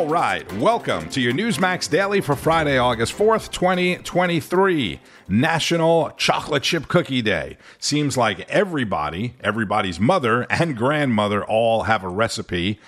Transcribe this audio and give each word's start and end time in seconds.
All 0.00 0.08
right, 0.08 0.50
welcome 0.54 1.10
to 1.10 1.20
your 1.20 1.34
Newsmax 1.34 1.90
Daily 1.90 2.22
for 2.22 2.34
Friday, 2.34 2.78
August 2.78 3.12
4th, 3.12 3.52
2023. 3.52 4.98
National 5.28 6.10
Chocolate 6.16 6.62
Chip 6.62 6.88
Cookie 6.88 7.20
Day. 7.20 7.58
Seems 7.78 8.16
like 8.16 8.48
everybody, 8.48 9.34
everybody's 9.42 10.00
mother 10.00 10.46
and 10.48 10.74
grandmother 10.74 11.44
all 11.44 11.82
have 11.82 12.02
a 12.02 12.08
recipe 12.08 12.80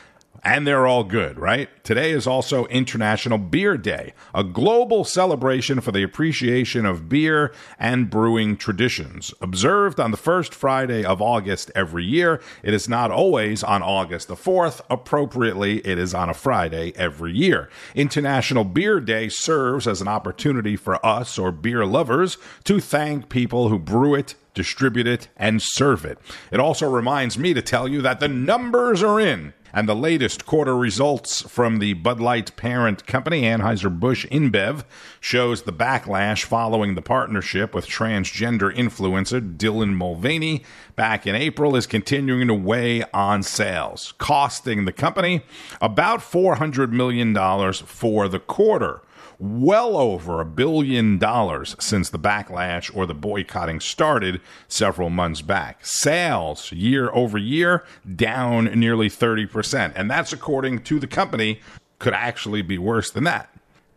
and 0.44 0.66
they're 0.66 0.86
all 0.86 1.04
good, 1.04 1.38
right? 1.38 1.68
Today 1.84 2.10
is 2.10 2.26
also 2.26 2.66
International 2.66 3.38
Beer 3.38 3.76
Day, 3.76 4.12
a 4.34 4.42
global 4.42 5.04
celebration 5.04 5.80
for 5.80 5.92
the 5.92 6.02
appreciation 6.02 6.84
of 6.84 7.08
beer 7.08 7.52
and 7.78 8.10
brewing 8.10 8.56
traditions. 8.56 9.32
Observed 9.40 10.00
on 10.00 10.10
the 10.10 10.16
first 10.16 10.52
Friday 10.52 11.04
of 11.04 11.22
August 11.22 11.70
every 11.74 12.04
year, 12.04 12.40
it 12.62 12.74
is 12.74 12.88
not 12.88 13.10
always 13.10 13.62
on 13.62 13.82
August 13.82 14.28
the 14.28 14.34
4th. 14.34 14.80
Appropriately, 14.90 15.78
it 15.86 15.98
is 15.98 16.12
on 16.12 16.28
a 16.28 16.34
Friday 16.34 16.92
every 16.96 17.32
year. 17.32 17.68
International 17.94 18.64
Beer 18.64 19.00
Day 19.00 19.28
serves 19.28 19.86
as 19.86 20.00
an 20.00 20.08
opportunity 20.08 20.74
for 20.76 21.04
us 21.06 21.38
or 21.38 21.52
beer 21.52 21.86
lovers 21.86 22.36
to 22.64 22.80
thank 22.80 23.28
people 23.28 23.68
who 23.68 23.78
brew 23.78 24.14
it 24.14 24.34
distribute 24.54 25.06
it, 25.06 25.28
and 25.36 25.62
serve 25.62 26.04
it. 26.04 26.18
It 26.50 26.60
also 26.60 26.86
reminds 26.90 27.38
me 27.38 27.54
to 27.54 27.62
tell 27.62 27.88
you 27.88 28.02
that 28.02 28.20
the 28.20 28.28
numbers 28.28 29.02
are 29.02 29.18
in 29.18 29.54
and 29.72 29.88
the 29.88 29.94
latest 29.94 30.46
quarter 30.46 30.76
results 30.76 31.42
from 31.42 31.78
the 31.78 31.94
Bud 31.94 32.20
Light 32.20 32.54
parent 32.56 33.06
company, 33.06 33.42
Anheuser-Busch 33.42 34.26
InBev, 34.26 34.84
shows 35.20 35.62
the 35.62 35.72
backlash 35.72 36.44
following 36.44 36.94
the 36.94 37.02
partnership 37.02 37.74
with 37.74 37.86
transgender 37.86 38.74
influencer 38.74 39.56
Dylan 39.56 39.94
Mulvaney 39.94 40.64
back 40.96 41.26
in 41.26 41.34
April 41.34 41.74
is 41.76 41.86
continuing 41.86 42.48
to 42.48 42.54
weigh 42.54 43.02
on 43.14 43.42
sales, 43.42 44.12
costing 44.18 44.84
the 44.84 44.92
company 44.92 45.42
about 45.80 46.20
$400 46.20 46.90
million 46.90 47.34
for 47.72 48.28
the 48.28 48.40
quarter 48.40 49.00
well 49.42 49.96
over 49.96 50.40
a 50.40 50.44
billion 50.44 51.18
dollars 51.18 51.74
since 51.80 52.08
the 52.08 52.18
backlash 52.18 52.94
or 52.94 53.06
the 53.06 53.14
boycotting 53.14 53.80
started 53.80 54.40
several 54.68 55.10
months 55.10 55.42
back. 55.42 55.84
Sales 55.84 56.70
year 56.70 57.10
over 57.12 57.36
year 57.36 57.84
down 58.14 58.66
nearly 58.78 59.10
30%. 59.10 59.92
And 59.96 60.08
that's 60.08 60.32
according 60.32 60.84
to 60.84 61.00
the 61.00 61.08
company, 61.08 61.60
could 61.98 62.14
actually 62.14 62.62
be 62.62 62.78
worse 62.78 63.10
than 63.10 63.24
that. 63.24 63.51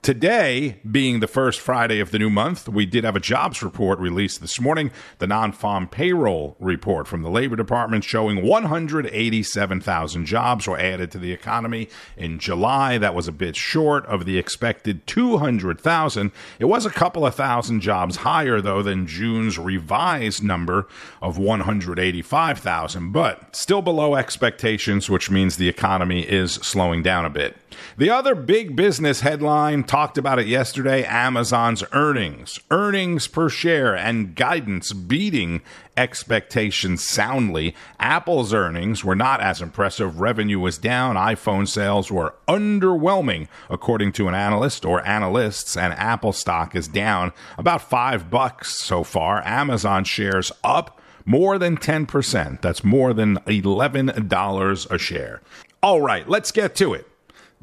Today, 0.06 0.78
being 0.92 1.20
the 1.20 1.26
first 1.26 1.60
Friday 1.60 2.00
of 2.00 2.12
the 2.12 2.20
new 2.20 2.30
month, 2.30 2.70
we 2.70 2.86
did 2.86 3.04
have 3.04 3.16
a 3.16 3.20
jobs 3.20 3.64
report 3.64 3.98
released 3.98 4.40
this 4.40 4.62
morning, 4.62 4.92
the 5.18 5.26
non 5.26 5.52
farm 5.52 5.88
payroll 5.88 6.56
report 6.60 7.08
from 7.08 7.24
the 7.24 7.30
Labor 7.32 7.56
Department 7.56 8.04
showing 8.04 8.46
187,000 8.46 10.26
jobs 10.28 10.68
were 10.68 10.78
added 10.78 11.10
to 11.10 11.18
the 11.18 11.32
economy 11.32 11.90
in 12.18 12.38
July. 12.38 13.00
That 13.00 13.16
was 13.16 13.28
a 13.28 13.32
bit 13.32 13.56
short 13.56 14.06
of 14.06 14.26
the 14.26 14.38
expected 14.38 15.08
200,000. 15.08 16.32
It 16.60 16.66
was 16.66 16.86
a 16.86 16.92
couple 16.92 17.26
of 17.26 17.34
thousand 17.34 17.82
jobs 17.82 18.18
higher, 18.18 18.62
though, 18.62 18.84
than 18.84 19.08
June's 19.08 19.58
revised 19.58 20.44
number 20.44 20.88
of 21.20 21.40
185,000, 21.40 23.12
but 23.12 23.56
still 23.56 23.82
below 23.82 24.14
expectations, 24.14 25.10
which 25.10 25.32
means 25.32 25.58
the 25.58 25.68
economy 25.68 26.22
is 26.22 26.54
slowing 26.54 27.02
down 27.02 27.26
a 27.26 27.32
bit. 27.32 27.58
The 27.98 28.10
other 28.10 28.36
big 28.36 28.76
business 28.76 29.22
headline 29.22 29.84
talked 29.84 30.18
about 30.18 30.40
it 30.40 30.48
yesterday 30.48 31.04
Amazon's 31.04 31.84
earnings, 31.92 32.60
earnings 32.72 33.28
per 33.28 33.50
share, 33.50 33.96
and 33.96 34.36
guidance 34.36 34.94
beating 34.94 35.62
expectations 35.98 37.08
soundly. 37.08 37.76
Apple's 38.00 38.54
earnings 38.54 39.04
were 39.04 39.16
not 39.16 39.42
as 39.42 39.62
impressive. 39.62 40.20
Revenue 40.20 40.60
was 40.60 40.78
down. 40.78 41.16
iPhone 41.16 41.68
sales 41.68 42.12
were 42.12 42.36
underwhelming, 42.48 43.48
according 43.70 44.12
to 44.14 44.28
an 44.28 44.36
analyst 44.36 44.86
or 44.86 45.06
analysts, 45.08 45.78
and 45.78 45.94
Apple 45.94 46.34
stock 46.34 46.76
is 46.76 46.88
down 46.88 47.32
about 47.58 47.82
five 47.82 48.30
bucks 48.30 48.84
so 48.84 49.04
far. 49.04 49.46
Amazon 49.46 50.04
shares 50.04 50.52
up 50.64 51.00
more 51.26 51.58
than 51.58 51.78
10%. 51.78 52.62
That's 52.62 52.84
more 52.84 53.14
than 53.14 53.38
$11 53.48 54.92
a 54.92 54.98
share. 54.98 55.42
All 55.82 56.02
right, 56.02 56.28
let's 56.30 56.52
get 56.52 56.76
to 56.76 56.94
it. 56.94 57.08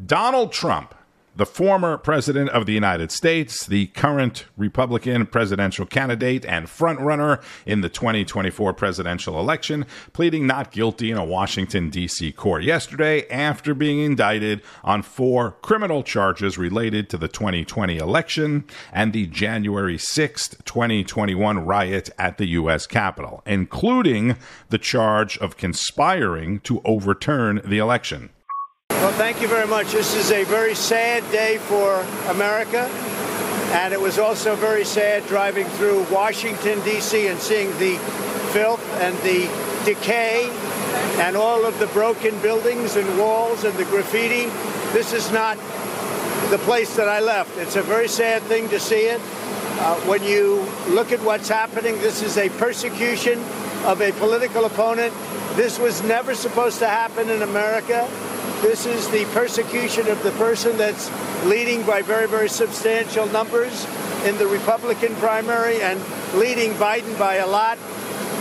Donald 0.04 0.52
Trump, 0.52 0.94
the 1.36 1.46
former 1.46 1.96
president 1.96 2.50
of 2.50 2.66
the 2.66 2.72
United 2.72 3.12
States, 3.12 3.66
the 3.66 3.86
current 3.88 4.46
Republican 4.56 5.26
presidential 5.26 5.86
candidate 5.86 6.44
and 6.44 6.66
frontrunner 6.66 7.42
in 7.66 7.82
the 7.82 7.88
2024 7.88 8.72
presidential 8.72 9.38
election, 9.38 9.86
pleading 10.12 10.46
not 10.46 10.72
guilty 10.72 11.10
in 11.10 11.18
a 11.18 11.24
Washington, 11.24 11.88
D.C. 11.88 12.32
court 12.32 12.64
yesterday 12.64 13.28
after 13.28 13.74
being 13.74 14.00
indicted 14.00 14.60
on 14.82 15.02
four 15.02 15.52
criminal 15.62 16.02
charges 16.02 16.58
related 16.58 17.08
to 17.10 17.16
the 17.16 17.28
2020 17.28 17.98
election 17.98 18.64
and 18.92 19.12
the 19.12 19.26
January 19.26 19.98
6, 19.98 20.48
2021 20.64 21.64
riot 21.64 22.10
at 22.18 22.38
the 22.38 22.46
U.S. 22.46 22.86
Capitol, 22.86 23.42
including 23.46 24.36
the 24.70 24.78
charge 24.78 25.38
of 25.38 25.56
conspiring 25.56 26.60
to 26.60 26.80
overturn 26.84 27.60
the 27.64 27.78
election. 27.78 28.30
Well, 29.02 29.10
thank 29.14 29.42
you 29.42 29.48
very 29.48 29.66
much. 29.66 29.90
This 29.90 30.14
is 30.14 30.30
a 30.30 30.44
very 30.44 30.76
sad 30.76 31.28
day 31.32 31.58
for 31.58 32.02
America. 32.30 32.88
And 33.74 33.92
it 33.92 34.00
was 34.00 34.20
also 34.20 34.54
very 34.54 34.84
sad 34.84 35.26
driving 35.26 35.66
through 35.70 36.04
Washington, 36.04 36.80
D.C. 36.84 37.26
and 37.26 37.40
seeing 37.40 37.70
the 37.80 37.96
filth 38.52 38.80
and 39.00 39.18
the 39.24 39.50
decay 39.84 40.48
and 41.18 41.36
all 41.36 41.66
of 41.66 41.76
the 41.80 41.88
broken 41.88 42.40
buildings 42.42 42.94
and 42.94 43.18
walls 43.18 43.64
and 43.64 43.76
the 43.76 43.84
graffiti. 43.86 44.44
This 44.92 45.12
is 45.12 45.32
not 45.32 45.56
the 46.50 46.58
place 46.58 46.94
that 46.94 47.08
I 47.08 47.18
left. 47.18 47.58
It's 47.58 47.74
a 47.74 47.82
very 47.82 48.06
sad 48.06 48.40
thing 48.42 48.68
to 48.68 48.78
see 48.78 49.06
it. 49.06 49.20
Uh, 49.80 49.96
when 50.02 50.22
you 50.22 50.64
look 50.86 51.10
at 51.10 51.20
what's 51.22 51.48
happening, 51.48 51.98
this 51.98 52.22
is 52.22 52.38
a 52.38 52.50
persecution 52.50 53.40
of 53.84 54.00
a 54.00 54.12
political 54.12 54.64
opponent. 54.64 55.12
This 55.56 55.80
was 55.80 56.04
never 56.04 56.36
supposed 56.36 56.78
to 56.78 56.86
happen 56.86 57.30
in 57.30 57.42
America. 57.42 58.08
This 58.62 58.86
is 58.86 59.08
the 59.10 59.24
persecution 59.34 60.06
of 60.06 60.22
the 60.22 60.30
person 60.32 60.76
that's 60.76 61.10
leading 61.44 61.82
by 61.82 62.00
very, 62.00 62.28
very 62.28 62.48
substantial 62.48 63.26
numbers 63.26 63.84
in 64.24 64.38
the 64.38 64.46
Republican 64.46 65.16
primary 65.16 65.82
and 65.82 66.00
leading 66.34 66.70
Biden 66.74 67.18
by 67.18 67.34
a 67.36 67.46
lot. 67.48 67.76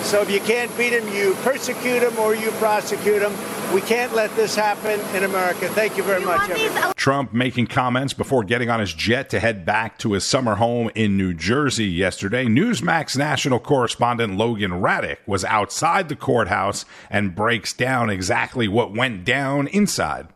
So 0.03 0.21
if 0.21 0.29
you 0.29 0.39
can't 0.39 0.75
beat 0.77 0.93
him, 0.93 1.11
you 1.11 1.33
persecute 1.41 2.03
him 2.03 2.19
or 2.19 2.35
you 2.35 2.51
prosecute 2.51 3.23
him. 3.23 3.33
We 3.73 3.81
can't 3.81 4.13
let 4.13 4.35
this 4.35 4.53
happen 4.53 4.99
in 5.15 5.23
America. 5.23 5.69
Thank 5.69 5.95
you 5.95 6.03
very 6.03 6.21
you 6.21 6.27
much. 6.27 6.95
Trump 6.97 7.33
making 7.33 7.67
comments 7.67 8.13
before 8.13 8.43
getting 8.43 8.69
on 8.69 8.81
his 8.81 8.93
jet 8.93 9.29
to 9.29 9.39
head 9.39 9.65
back 9.65 9.97
to 9.99 10.11
his 10.11 10.25
summer 10.25 10.55
home 10.55 10.91
in 10.93 11.15
New 11.15 11.33
Jersey 11.33 11.85
yesterday. 11.85 12.45
Newsmax 12.45 13.17
national 13.17 13.59
correspondent 13.59 14.35
Logan 14.35 14.81
Ratick 14.81 15.17
was 15.25 15.45
outside 15.45 16.09
the 16.09 16.17
courthouse 16.17 16.83
and 17.09 17.33
breaks 17.33 17.71
down 17.71 18.09
exactly 18.09 18.67
what 18.67 18.93
went 18.93 19.23
down 19.23 19.67
inside. 19.67 20.27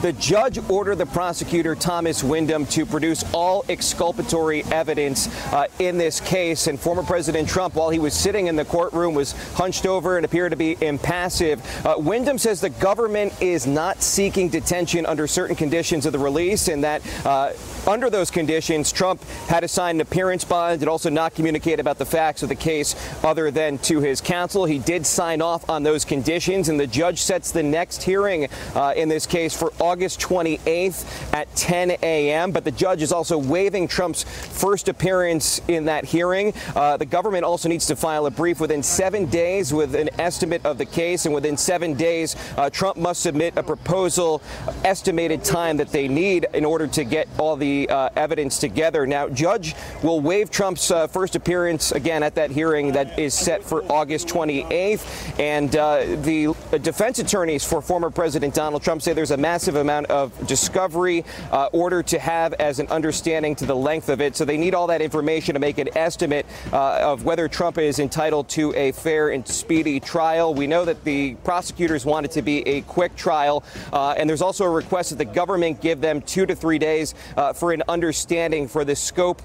The 0.00 0.12
judge 0.12 0.58
ordered 0.70 0.98
the 0.98 1.06
prosecutor, 1.06 1.74
Thomas 1.74 2.22
Windom, 2.22 2.66
to 2.66 2.86
produce 2.86 3.24
all 3.34 3.64
exculpatory 3.68 4.62
evidence 4.66 5.26
uh, 5.52 5.66
in 5.80 5.98
this 5.98 6.20
case. 6.20 6.68
And 6.68 6.78
former 6.78 7.02
President 7.02 7.48
Trump, 7.48 7.74
while 7.74 7.90
he 7.90 7.98
was 7.98 8.14
sitting 8.14 8.46
in 8.46 8.54
the 8.54 8.64
courtroom, 8.64 9.14
was 9.14 9.32
hunched 9.54 9.86
over 9.86 10.16
and 10.16 10.24
appeared 10.24 10.52
to 10.52 10.56
be 10.56 10.76
impassive. 10.80 11.60
Uh, 11.84 11.96
Windom 11.98 12.38
says 12.38 12.60
the 12.60 12.70
government 12.70 13.32
is 13.42 13.66
not 13.66 14.00
seeking 14.00 14.48
detention 14.48 15.04
under 15.04 15.26
certain 15.26 15.56
conditions 15.56 16.06
of 16.06 16.12
the 16.12 16.18
release, 16.20 16.68
and 16.68 16.84
that 16.84 17.02
uh, 17.26 17.50
under 17.88 18.10
those 18.10 18.30
conditions, 18.30 18.92
Trump 18.92 19.24
had 19.48 19.60
to 19.60 19.68
sign 19.68 19.96
an 19.96 20.00
appearance 20.02 20.44
bond 20.44 20.82
and 20.82 20.90
also 20.90 21.08
not 21.08 21.34
communicate 21.34 21.80
about 21.80 21.96
the 21.96 22.04
facts 22.04 22.42
of 22.42 22.50
the 22.50 22.54
case 22.54 22.94
other 23.24 23.50
than 23.50 23.78
to 23.78 24.00
his 24.00 24.20
counsel. 24.20 24.66
He 24.66 24.78
did 24.78 25.06
sign 25.06 25.40
off 25.40 25.68
on 25.70 25.82
those 25.82 26.04
conditions, 26.04 26.68
and 26.68 26.78
the 26.78 26.86
judge 26.86 27.22
sets 27.22 27.50
the 27.50 27.62
next 27.62 28.02
hearing 28.02 28.48
uh, 28.74 28.92
in 28.94 29.08
this 29.08 29.24
case 29.26 29.56
for 29.56 29.72
August 29.80 30.20
28th 30.20 31.32
at 31.32 31.54
10 31.56 31.92
a.m. 32.02 32.52
But 32.52 32.64
the 32.64 32.70
judge 32.70 33.00
is 33.00 33.10
also 33.10 33.38
waiving 33.38 33.88
Trump's 33.88 34.22
first 34.22 34.88
appearance 34.88 35.62
in 35.66 35.86
that 35.86 36.04
hearing. 36.04 36.52
Uh, 36.76 36.98
the 36.98 37.06
government 37.06 37.44
also 37.44 37.70
needs 37.70 37.86
to 37.86 37.96
file 37.96 38.26
a 38.26 38.30
brief 38.30 38.60
within 38.60 38.82
seven 38.82 39.26
days 39.26 39.72
with 39.72 39.94
an 39.94 40.10
estimate 40.20 40.64
of 40.66 40.76
the 40.76 40.86
case, 40.86 41.24
and 41.24 41.34
within 41.34 41.56
seven 41.56 41.94
days, 41.94 42.36
uh, 42.58 42.68
Trump 42.68 42.98
must 42.98 43.22
submit 43.22 43.56
a 43.56 43.62
proposal 43.62 44.42
estimated 44.84 45.42
time 45.42 45.78
that 45.78 45.88
they 45.90 46.06
need 46.06 46.46
in 46.52 46.66
order 46.66 46.86
to 46.86 47.02
get 47.02 47.26
all 47.38 47.56
the 47.56 47.77
uh, 47.86 48.08
evidence 48.16 48.58
together. 48.58 49.06
Now, 49.06 49.28
Judge 49.28 49.74
will 50.02 50.20
waive 50.20 50.50
Trump's 50.50 50.90
uh, 50.90 51.06
first 51.06 51.36
appearance 51.36 51.92
again 51.92 52.22
at 52.22 52.34
that 52.36 52.50
hearing 52.50 52.92
that 52.92 53.18
is 53.18 53.34
set 53.34 53.62
for 53.62 53.82
August 53.92 54.28
28th. 54.28 55.38
And 55.38 55.76
uh, 55.76 56.00
the 56.22 56.54
defense 56.78 57.18
attorneys 57.18 57.64
for 57.64 57.82
former 57.82 58.10
President 58.10 58.54
Donald 58.54 58.82
Trump 58.82 59.02
say 59.02 59.12
there's 59.12 59.30
a 59.30 59.36
massive 59.36 59.76
amount 59.76 60.06
of 60.06 60.32
discovery 60.46 61.24
uh, 61.52 61.66
order 61.72 62.02
to 62.04 62.18
have 62.18 62.54
as 62.54 62.78
an 62.78 62.88
understanding 62.88 63.54
to 63.56 63.66
the 63.66 63.76
length 63.76 64.08
of 64.08 64.20
it. 64.20 64.36
So 64.36 64.44
they 64.44 64.56
need 64.56 64.74
all 64.74 64.86
that 64.86 65.02
information 65.02 65.54
to 65.54 65.60
make 65.60 65.78
an 65.78 65.88
estimate 65.96 66.46
uh, 66.72 66.98
of 67.02 67.24
whether 67.24 67.48
Trump 67.48 67.78
is 67.78 67.98
entitled 67.98 68.48
to 68.50 68.74
a 68.74 68.92
fair 68.92 69.30
and 69.30 69.46
speedy 69.46 70.00
trial. 70.00 70.54
We 70.54 70.66
know 70.66 70.84
that 70.84 71.04
the 71.04 71.34
prosecutors 71.44 72.06
want 72.06 72.26
it 72.26 72.32
to 72.32 72.42
be 72.42 72.66
a 72.66 72.80
quick 72.82 73.16
trial, 73.16 73.64
uh, 73.92 74.14
and 74.16 74.28
there's 74.28 74.42
also 74.42 74.64
a 74.64 74.70
request 74.70 75.10
that 75.10 75.16
the 75.16 75.24
government 75.24 75.80
give 75.80 76.00
them 76.00 76.20
two 76.22 76.46
to 76.46 76.54
three 76.54 76.78
days 76.78 77.14
uh, 77.36 77.52
for 77.58 77.72
an 77.72 77.82
understanding 77.88 78.68
for 78.68 78.84
the 78.84 78.94
scope 78.94 79.42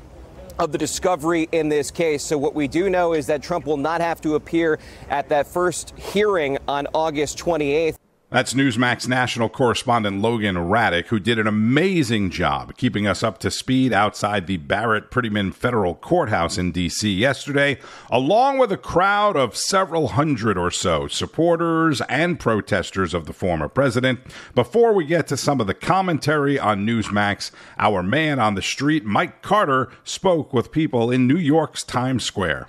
of 0.59 0.71
the 0.71 0.77
discovery 0.77 1.49
in 1.51 1.69
this 1.69 1.91
case. 1.91 2.23
So, 2.23 2.37
what 2.37 2.53
we 2.53 2.67
do 2.67 2.89
know 2.89 3.13
is 3.13 3.27
that 3.27 3.41
Trump 3.41 3.65
will 3.65 3.77
not 3.77 4.01
have 4.01 4.21
to 4.21 4.35
appear 4.35 4.79
at 5.09 5.29
that 5.29 5.47
first 5.47 5.97
hearing 5.97 6.57
on 6.67 6.87
August 6.93 7.37
28th. 7.39 7.97
That's 8.33 8.55
Newsmax 8.55 9.07
national 9.07 9.49
correspondent 9.49 10.19
Logan 10.19 10.55
Ratick, 10.55 11.05
who 11.05 11.19
did 11.19 11.37
an 11.37 11.45
amazing 11.45 12.31
job 12.31 12.75
keeping 12.77 13.05
us 13.05 13.21
up 13.21 13.37
to 13.41 13.51
speed 13.51 13.93
outside 13.93 14.47
the 14.47 14.57
Barrett 14.57 15.11
Prettyman 15.11 15.53
Federal 15.53 15.93
Courthouse 15.93 16.57
in 16.57 16.71
D.C. 16.71 17.13
yesterday, 17.13 17.77
along 18.09 18.57
with 18.57 18.71
a 18.71 18.77
crowd 18.77 19.37
of 19.37 19.55
several 19.55 20.07
hundred 20.07 20.57
or 20.57 20.71
so 20.71 21.07
supporters 21.07 22.01
and 22.09 22.39
protesters 22.39 23.13
of 23.13 23.27
the 23.27 23.33
former 23.33 23.69
president. 23.69 24.19
Before 24.55 24.93
we 24.93 25.05
get 25.05 25.27
to 25.27 25.37
some 25.37 25.61
of 25.61 25.67
the 25.67 25.75
commentary 25.75 26.57
on 26.57 26.87
Newsmax, 26.87 27.51
our 27.77 28.01
man 28.01 28.39
on 28.39 28.55
the 28.55 28.63
street, 28.63 29.05
Mike 29.05 29.43
Carter, 29.43 29.91
spoke 30.03 30.51
with 30.51 30.71
people 30.71 31.11
in 31.11 31.27
New 31.27 31.37
York's 31.37 31.83
Times 31.83 32.23
Square. 32.23 32.67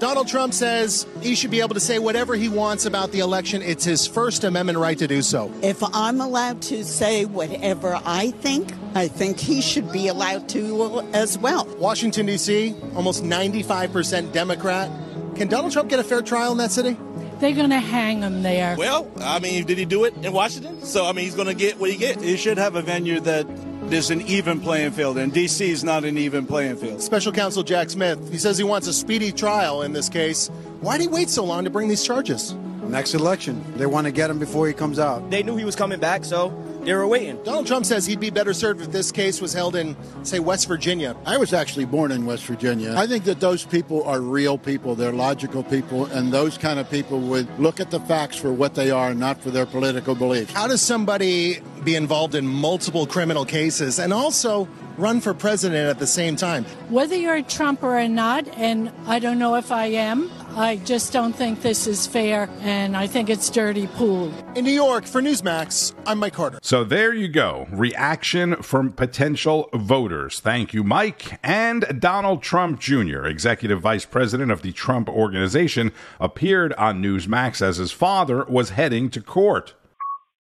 Donald 0.00 0.26
Trump 0.26 0.52
says 0.52 1.06
he 1.22 1.36
should 1.36 1.52
be 1.52 1.60
able 1.60 1.74
to 1.74 1.80
say 1.80 2.00
whatever 2.00 2.34
he 2.34 2.48
wants 2.48 2.84
about 2.84 3.12
the 3.12 3.20
election. 3.20 3.62
It's 3.62 3.84
his 3.84 4.08
First 4.08 4.42
Amendment 4.42 4.76
right 4.76 4.98
to 4.98 5.06
do 5.06 5.22
so. 5.22 5.52
If 5.62 5.84
I'm 5.94 6.20
allowed 6.20 6.62
to 6.62 6.84
say 6.84 7.26
whatever 7.26 8.00
I 8.04 8.32
think, 8.32 8.72
I 8.96 9.06
think 9.06 9.38
he 9.38 9.62
should 9.62 9.92
be 9.92 10.08
allowed 10.08 10.48
to 10.48 11.00
as 11.12 11.38
well. 11.38 11.66
Washington, 11.78 12.26
D.C., 12.26 12.74
almost 12.96 13.22
95% 13.22 14.32
Democrat. 14.32 14.90
Can 15.36 15.46
Donald 15.46 15.72
Trump 15.72 15.90
get 15.90 16.00
a 16.00 16.04
fair 16.04 16.22
trial 16.22 16.50
in 16.50 16.58
that 16.58 16.72
city? 16.72 16.96
They're 17.38 17.54
going 17.54 17.70
to 17.70 17.78
hang 17.78 18.22
him 18.22 18.42
there. 18.42 18.74
Well, 18.76 19.08
I 19.20 19.38
mean, 19.38 19.64
did 19.64 19.78
he 19.78 19.84
do 19.84 20.06
it 20.06 20.14
in 20.24 20.32
Washington? 20.32 20.82
So, 20.82 21.06
I 21.06 21.12
mean, 21.12 21.24
he's 21.24 21.36
going 21.36 21.46
to 21.46 21.54
get 21.54 21.78
what 21.78 21.88
he 21.88 21.96
gets. 21.96 22.20
He 22.20 22.36
should 22.36 22.58
have 22.58 22.74
a 22.74 22.82
venue 22.82 23.20
that 23.20 23.46
there's 23.88 24.10
an 24.10 24.22
even 24.22 24.60
playing 24.60 24.92
field, 24.92 25.18
and 25.18 25.32
D.C. 25.32 25.70
is 25.70 25.84
not 25.84 26.04
an 26.04 26.18
even 26.18 26.46
playing 26.46 26.76
field. 26.76 27.02
Special 27.02 27.32
counsel 27.32 27.62
Jack 27.62 27.90
Smith, 27.90 28.30
he 28.30 28.38
says 28.38 28.58
he 28.58 28.64
wants 28.64 28.86
a 28.88 28.92
speedy 28.92 29.30
trial 29.30 29.82
in 29.82 29.92
this 29.92 30.08
case. 30.08 30.48
Why 30.80 30.98
did 30.98 31.04
he 31.04 31.08
wait 31.08 31.30
so 31.30 31.44
long 31.44 31.64
to 31.64 31.70
bring 31.70 31.88
these 31.88 32.04
charges? 32.04 32.54
Next 32.82 33.14
election. 33.14 33.64
They 33.76 33.86
want 33.86 34.06
to 34.06 34.12
get 34.12 34.30
him 34.30 34.38
before 34.38 34.66
he 34.66 34.74
comes 34.74 34.98
out. 34.98 35.30
They 35.30 35.42
knew 35.42 35.56
he 35.56 35.64
was 35.64 35.76
coming 35.76 36.00
back, 36.00 36.24
so 36.24 36.50
they 36.82 36.92
were 36.92 37.06
waiting. 37.06 37.42
Donald 37.44 37.66
Trump 37.66 37.86
says 37.86 38.04
he'd 38.04 38.20
be 38.20 38.30
better 38.30 38.52
served 38.52 38.82
if 38.82 38.92
this 38.92 39.10
case 39.10 39.40
was 39.40 39.54
held 39.54 39.74
in, 39.74 39.96
say, 40.22 40.38
West 40.38 40.68
Virginia. 40.68 41.16
I 41.24 41.38
was 41.38 41.54
actually 41.54 41.86
born 41.86 42.12
in 42.12 42.26
West 42.26 42.44
Virginia. 42.44 42.94
I 42.96 43.06
think 43.06 43.24
that 43.24 43.40
those 43.40 43.64
people 43.64 44.04
are 44.04 44.20
real 44.20 44.58
people. 44.58 44.94
They're 44.94 45.12
logical 45.12 45.62
people, 45.62 46.04
and 46.06 46.30
those 46.30 46.58
kind 46.58 46.78
of 46.78 46.90
people 46.90 47.20
would 47.20 47.48
look 47.58 47.80
at 47.80 47.90
the 47.90 48.00
facts 48.00 48.36
for 48.36 48.52
what 48.52 48.74
they 48.74 48.90
are, 48.90 49.14
not 49.14 49.40
for 49.40 49.50
their 49.50 49.66
political 49.66 50.14
beliefs. 50.14 50.52
How 50.52 50.66
does 50.66 50.82
somebody 50.82 51.60
be 51.84 51.94
involved 51.94 52.34
in 52.34 52.46
multiple 52.46 53.06
criminal 53.06 53.44
cases 53.44 53.98
and 53.98 54.12
also 54.12 54.68
run 54.96 55.20
for 55.20 55.34
president 55.34 55.90
at 55.90 55.98
the 55.98 56.06
same 56.06 56.36
time? 56.36 56.64
Whether 56.88 57.16
you're 57.16 57.36
a 57.36 57.42
Trumper 57.42 57.98
or 57.98 58.08
not, 58.08 58.48
and 58.56 58.90
I 59.06 59.18
don't 59.18 59.38
know 59.38 59.56
if 59.56 59.72
I 59.72 59.86
am, 59.86 60.30
I 60.56 60.76
just 60.76 61.12
don't 61.12 61.32
think 61.32 61.62
this 61.62 61.88
is 61.88 62.06
fair, 62.06 62.48
and 62.60 62.96
I 62.96 63.08
think 63.08 63.28
it's 63.28 63.50
dirty 63.50 63.88
pool. 63.88 64.32
In 64.54 64.64
New 64.64 64.70
York, 64.70 65.04
for 65.04 65.20
Newsmax, 65.20 65.94
I'm 66.06 66.20
Mike 66.20 66.34
Carter. 66.34 66.60
So 66.62 66.84
there 66.84 67.12
you 67.12 67.26
go. 67.26 67.66
Reaction 67.72 68.62
from 68.62 68.92
potential 68.92 69.68
voters. 69.74 70.38
Thank 70.38 70.72
you, 70.72 70.84
Mike. 70.84 71.40
And 71.42 72.00
Donald 72.00 72.42
Trump 72.42 72.78
Jr., 72.78 73.26
executive 73.26 73.80
vice 73.80 74.06
president 74.06 74.52
of 74.52 74.62
the 74.62 74.70
Trump 74.70 75.08
Organization, 75.08 75.90
appeared 76.20 76.72
on 76.74 77.02
Newsmax 77.02 77.60
as 77.60 77.78
his 77.78 77.90
father 77.90 78.44
was 78.44 78.70
heading 78.70 79.10
to 79.10 79.20
court. 79.20 79.74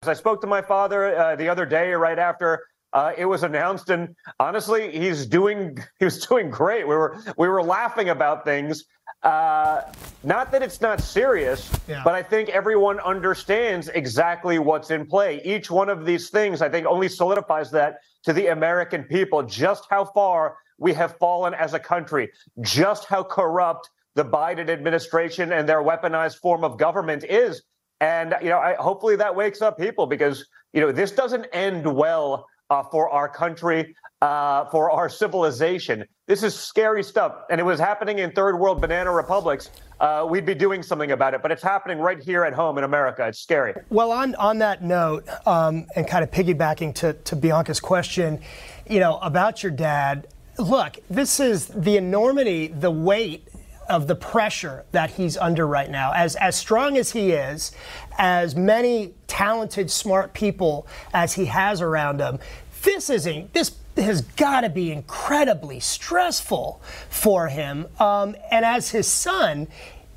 I 0.09 0.15
spoke 0.15 0.41
to 0.43 0.47
my 0.47 0.63
father 0.63 1.17
uh, 1.17 1.37
the 1.37 1.49
other 1.49 1.67
day, 1.67 1.93
right 1.93 2.19
after 2.19 2.65
uh, 2.93 3.13
it 3.17 3.27
was 3.27 3.43
announced, 3.43 3.91
and 3.91 4.15
honestly, 4.41 4.91
he's 4.97 5.27
doing 5.27 5.79
he 5.99 6.05
was 6.05 6.25
doing 6.27 6.51
great. 6.51 6.87
We 6.87 6.95
were 6.95 7.19
we 7.37 7.49
were 7.49 7.63
laughing 7.63 8.09
about 8.09 8.45
things. 8.45 8.85
Uh, 9.23 9.83
not 10.23 10.53
that 10.53 10.63
it's 10.63 10.81
not 10.81 11.01
serious, 11.01 11.71
yeah. 11.89 12.03
but 12.05 12.15
I 12.15 12.23
think 12.23 12.49
everyone 12.51 13.01
understands 13.01 13.89
exactly 13.89 14.59
what's 14.59 14.91
in 14.91 15.07
play. 15.07 15.41
Each 15.45 15.71
one 15.71 15.89
of 15.89 16.05
these 16.05 16.31
things, 16.31 16.63
I 16.63 16.69
think, 16.69 16.87
only 16.87 17.09
solidifies 17.09 17.71
that 17.73 17.99
to 18.25 18.33
the 18.33 18.49
American 18.49 19.05
people 19.05 19.43
just 19.43 19.85
how 19.91 20.05
far 20.05 20.57
we 20.79 20.93
have 20.95 21.17
fallen 21.19 21.55
as 21.55 21.75
a 21.75 21.79
country, 21.79 22.31
just 22.61 23.07
how 23.07 23.23
corrupt 23.23 23.91
the 24.15 24.25
Biden 24.25 24.69
administration 24.71 25.53
and 25.53 25.69
their 25.69 25.83
weaponized 25.83 26.39
form 26.39 26.65
of 26.65 26.79
government 26.79 27.25
is. 27.25 27.63
And 28.01 28.35
you 28.43 28.49
know, 28.49 28.59
I, 28.59 28.75
hopefully 28.75 29.17
that 29.17 29.35
wakes 29.35 29.63
up 29.63 29.79
people 29.79 30.07
because 30.07 30.47
you 30.73 30.81
know 30.81 30.93
this 30.93 31.11
doesn't 31.11 31.47
end 31.53 31.87
well 31.87 32.47
uh, 32.71 32.83
for 32.83 33.09
our 33.11 33.29
country, 33.29 33.95
uh, 34.21 34.67
for 34.67 34.91
our 34.91 35.09
civilization. 35.09 36.05
This 36.27 36.43
is 36.43 36.55
scary 36.55 37.03
stuff, 37.03 37.45
and 37.51 37.61
it 37.61 37.65
was 37.65 37.79
happening 37.79 38.19
in 38.19 38.33
third 38.33 38.59
world 38.59 38.81
banana 38.81 39.13
republics. 39.13 39.71
Uh, 40.01 40.27
we'd 40.29 40.45
be 40.45 40.55
doing 40.55 40.83
something 40.83 41.13
about 41.13 41.33
it, 41.33 41.41
but 41.41 41.51
it's 41.51 41.63
happening 41.63 41.99
right 41.99 42.23
here 42.23 42.45
at 42.45 42.53
home 42.53 42.77
in 42.79 42.85
America. 42.85 43.27
It's 43.27 43.39
scary. 43.39 43.75
Well, 43.89 44.11
on 44.11 44.35
on 44.35 44.59
that 44.59 44.83
note, 44.83 45.27
um, 45.47 45.87
and 45.95 46.07
kind 46.07 46.23
of 46.23 46.31
piggybacking 46.31 46.95
to 46.97 47.15
to 47.15 47.37
Bianca's 47.37 47.81
question, 47.81 48.41
you 48.89 49.01
know, 49.01 49.19
about 49.19 49.63
your 49.63 49.73
dad. 49.73 50.27
Look, 50.59 50.99
this 51.11 51.39
is 51.39 51.67
the 51.67 51.99
enormity, 51.99 52.69
the 52.69 52.91
weight 52.91 53.47
of 53.89 54.07
the 54.07 54.15
pressure 54.15 54.85
that 54.93 55.11
he's 55.11 55.37
under 55.37 55.67
right 55.67 55.91
now. 55.91 56.13
As 56.13 56.37
as 56.37 56.57
strong 56.57 56.97
as 56.97 57.13
he 57.13 57.33
is, 57.33 57.73
as 58.19 58.55
many 58.55 59.15
talented, 59.27 59.91
smart 59.91 60.33
people 60.33 60.87
as 61.13 61.35
he 61.35 61.47
has 61.47 61.81
around 61.81 62.21
him, 62.21 62.39
this 62.83 63.11
isn't 63.11 63.53
this 63.53 63.73
has 63.97 64.21
got 64.21 64.61
to 64.61 64.69
be 64.69 64.93
incredibly 64.93 65.81
stressful 65.81 66.81
for 67.09 67.49
him. 67.49 67.87
Um, 67.99 68.37
and 68.51 68.65
as 68.65 68.91
his 68.91 69.07
son, 69.07 69.69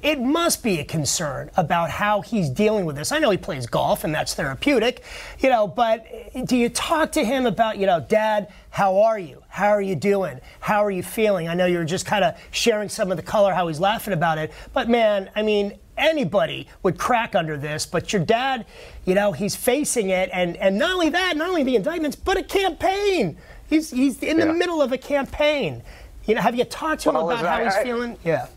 it 0.01 0.19
must 0.19 0.63
be 0.63 0.80
a 0.80 0.86
concern 0.86 1.51
about 1.57 1.90
how 1.90 2.22
he's 2.22 2.50
dealing 2.50 2.86
with 2.86 2.96
this. 2.96 3.12
I 3.12 3.19
know 3.19 3.30
he 3.31 3.38
plays 3.38 3.68
golf 3.68 4.04
and 4.04 4.16
that's 4.16 4.34
therapeutic, 4.34 5.04
you 5.40 5.50
know, 5.50 5.68
but 5.68 6.06
do 6.46 6.56
you 6.56 6.69
talk 6.69 7.12
to 7.13 7.24
him 7.24 7.46
about, 7.46 7.78
you 7.78 7.86
know, 7.86 8.00
Dad, 8.00 8.51
how 8.69 9.01
are 9.01 9.19
you? 9.19 9.44
How 9.50 9.69
are 9.69 9.81
you 9.81 9.96
doing? 9.96 10.40
How 10.62 10.86
are 10.86 10.92
you 10.92 11.04
feeling? 11.04 11.50
I 11.50 11.54
know 11.54 11.66
you're 11.66 11.84
just 11.84 12.06
kind 12.06 12.24
of 12.24 12.38
sharing 12.51 12.88
some 12.88 13.12
of 13.12 13.18
the 13.18 13.24
color, 13.24 13.54
how 13.54 13.68
he's 13.68 13.80
laughing 13.80 14.13
about 14.13 14.38
it, 14.38 14.54
but 14.74 14.88
man, 14.88 15.30
I 15.36 15.42
mean, 15.42 15.78
anybody 15.98 16.68
would 16.81 16.98
crack 16.98 17.36
under 17.36 17.57
this, 17.57 17.86
but 17.86 18.13
your 18.13 18.24
dad, 18.24 18.66
you 19.04 19.16
know, 19.16 19.34
he's 19.34 19.56
facing 19.56 20.12
it, 20.12 20.29
and, 20.32 20.56
and 20.58 20.77
not 20.77 20.94
only 20.94 21.10
that, 21.10 21.36
not 21.36 21.50
only 21.50 21.63
the 21.63 21.75
indictments, 21.75 22.15
but 22.15 22.38
a 22.38 22.44
campaign. 22.44 23.38
He's, 23.68 23.91
he's 23.91 24.24
in 24.24 24.38
yeah. 24.39 24.46
the 24.46 24.53
middle 24.53 24.82
of 24.82 24.94
a 24.94 24.98
campaign. 24.98 25.84
You 26.25 26.36
know, 26.36 26.41
have 26.41 26.56
you 26.56 26.63
talked 26.63 27.01
to 27.01 27.10
him 27.10 27.18
about 27.18 27.39
how 27.39 27.56
I, 27.56 27.63
he's 27.65 27.74
I, 27.74 27.84
feeling? 27.84 28.18
Yeah. 28.24 28.48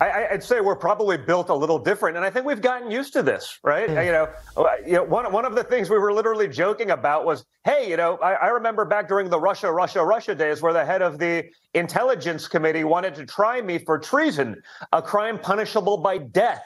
I, 0.00 0.28
would 0.32 0.42
say 0.42 0.60
we're 0.60 0.76
probably 0.76 1.16
built 1.16 1.48
a 1.48 1.54
little 1.54 1.78
different, 1.78 2.16
and 2.16 2.24
I 2.24 2.30
think 2.30 2.44
we've 2.44 2.60
gotten 2.60 2.90
used 2.90 3.12
to 3.14 3.22
this, 3.22 3.58
right? 3.62 3.88
Mm. 3.88 4.06
You 4.06 4.12
know, 4.12 4.28
uh, 4.56 4.66
you 4.84 4.92
know, 4.92 5.04
one 5.04 5.32
one 5.32 5.44
of 5.44 5.54
the 5.54 5.64
things 5.64 5.88
we 5.88 5.98
were 5.98 6.12
literally 6.12 6.48
joking 6.48 6.90
about 6.90 7.24
was, 7.24 7.46
hey, 7.64 7.88
you 7.88 7.96
know, 7.96 8.18
I, 8.18 8.34
I, 8.34 8.46
remember 8.48 8.84
back 8.84 9.08
during 9.08 9.30
the 9.30 9.40
Russia, 9.40 9.72
Russia, 9.72 10.04
Russia 10.04 10.34
days, 10.34 10.60
where 10.60 10.72
the 10.72 10.84
head 10.84 11.00
of 11.00 11.18
the 11.18 11.44
intelligence 11.74 12.46
committee 12.46 12.84
wanted 12.84 13.14
to 13.14 13.24
try 13.24 13.62
me 13.62 13.78
for 13.78 13.98
treason, 13.98 14.60
a 14.92 15.00
crime 15.00 15.38
punishable 15.38 15.96
by 15.96 16.18
death. 16.18 16.62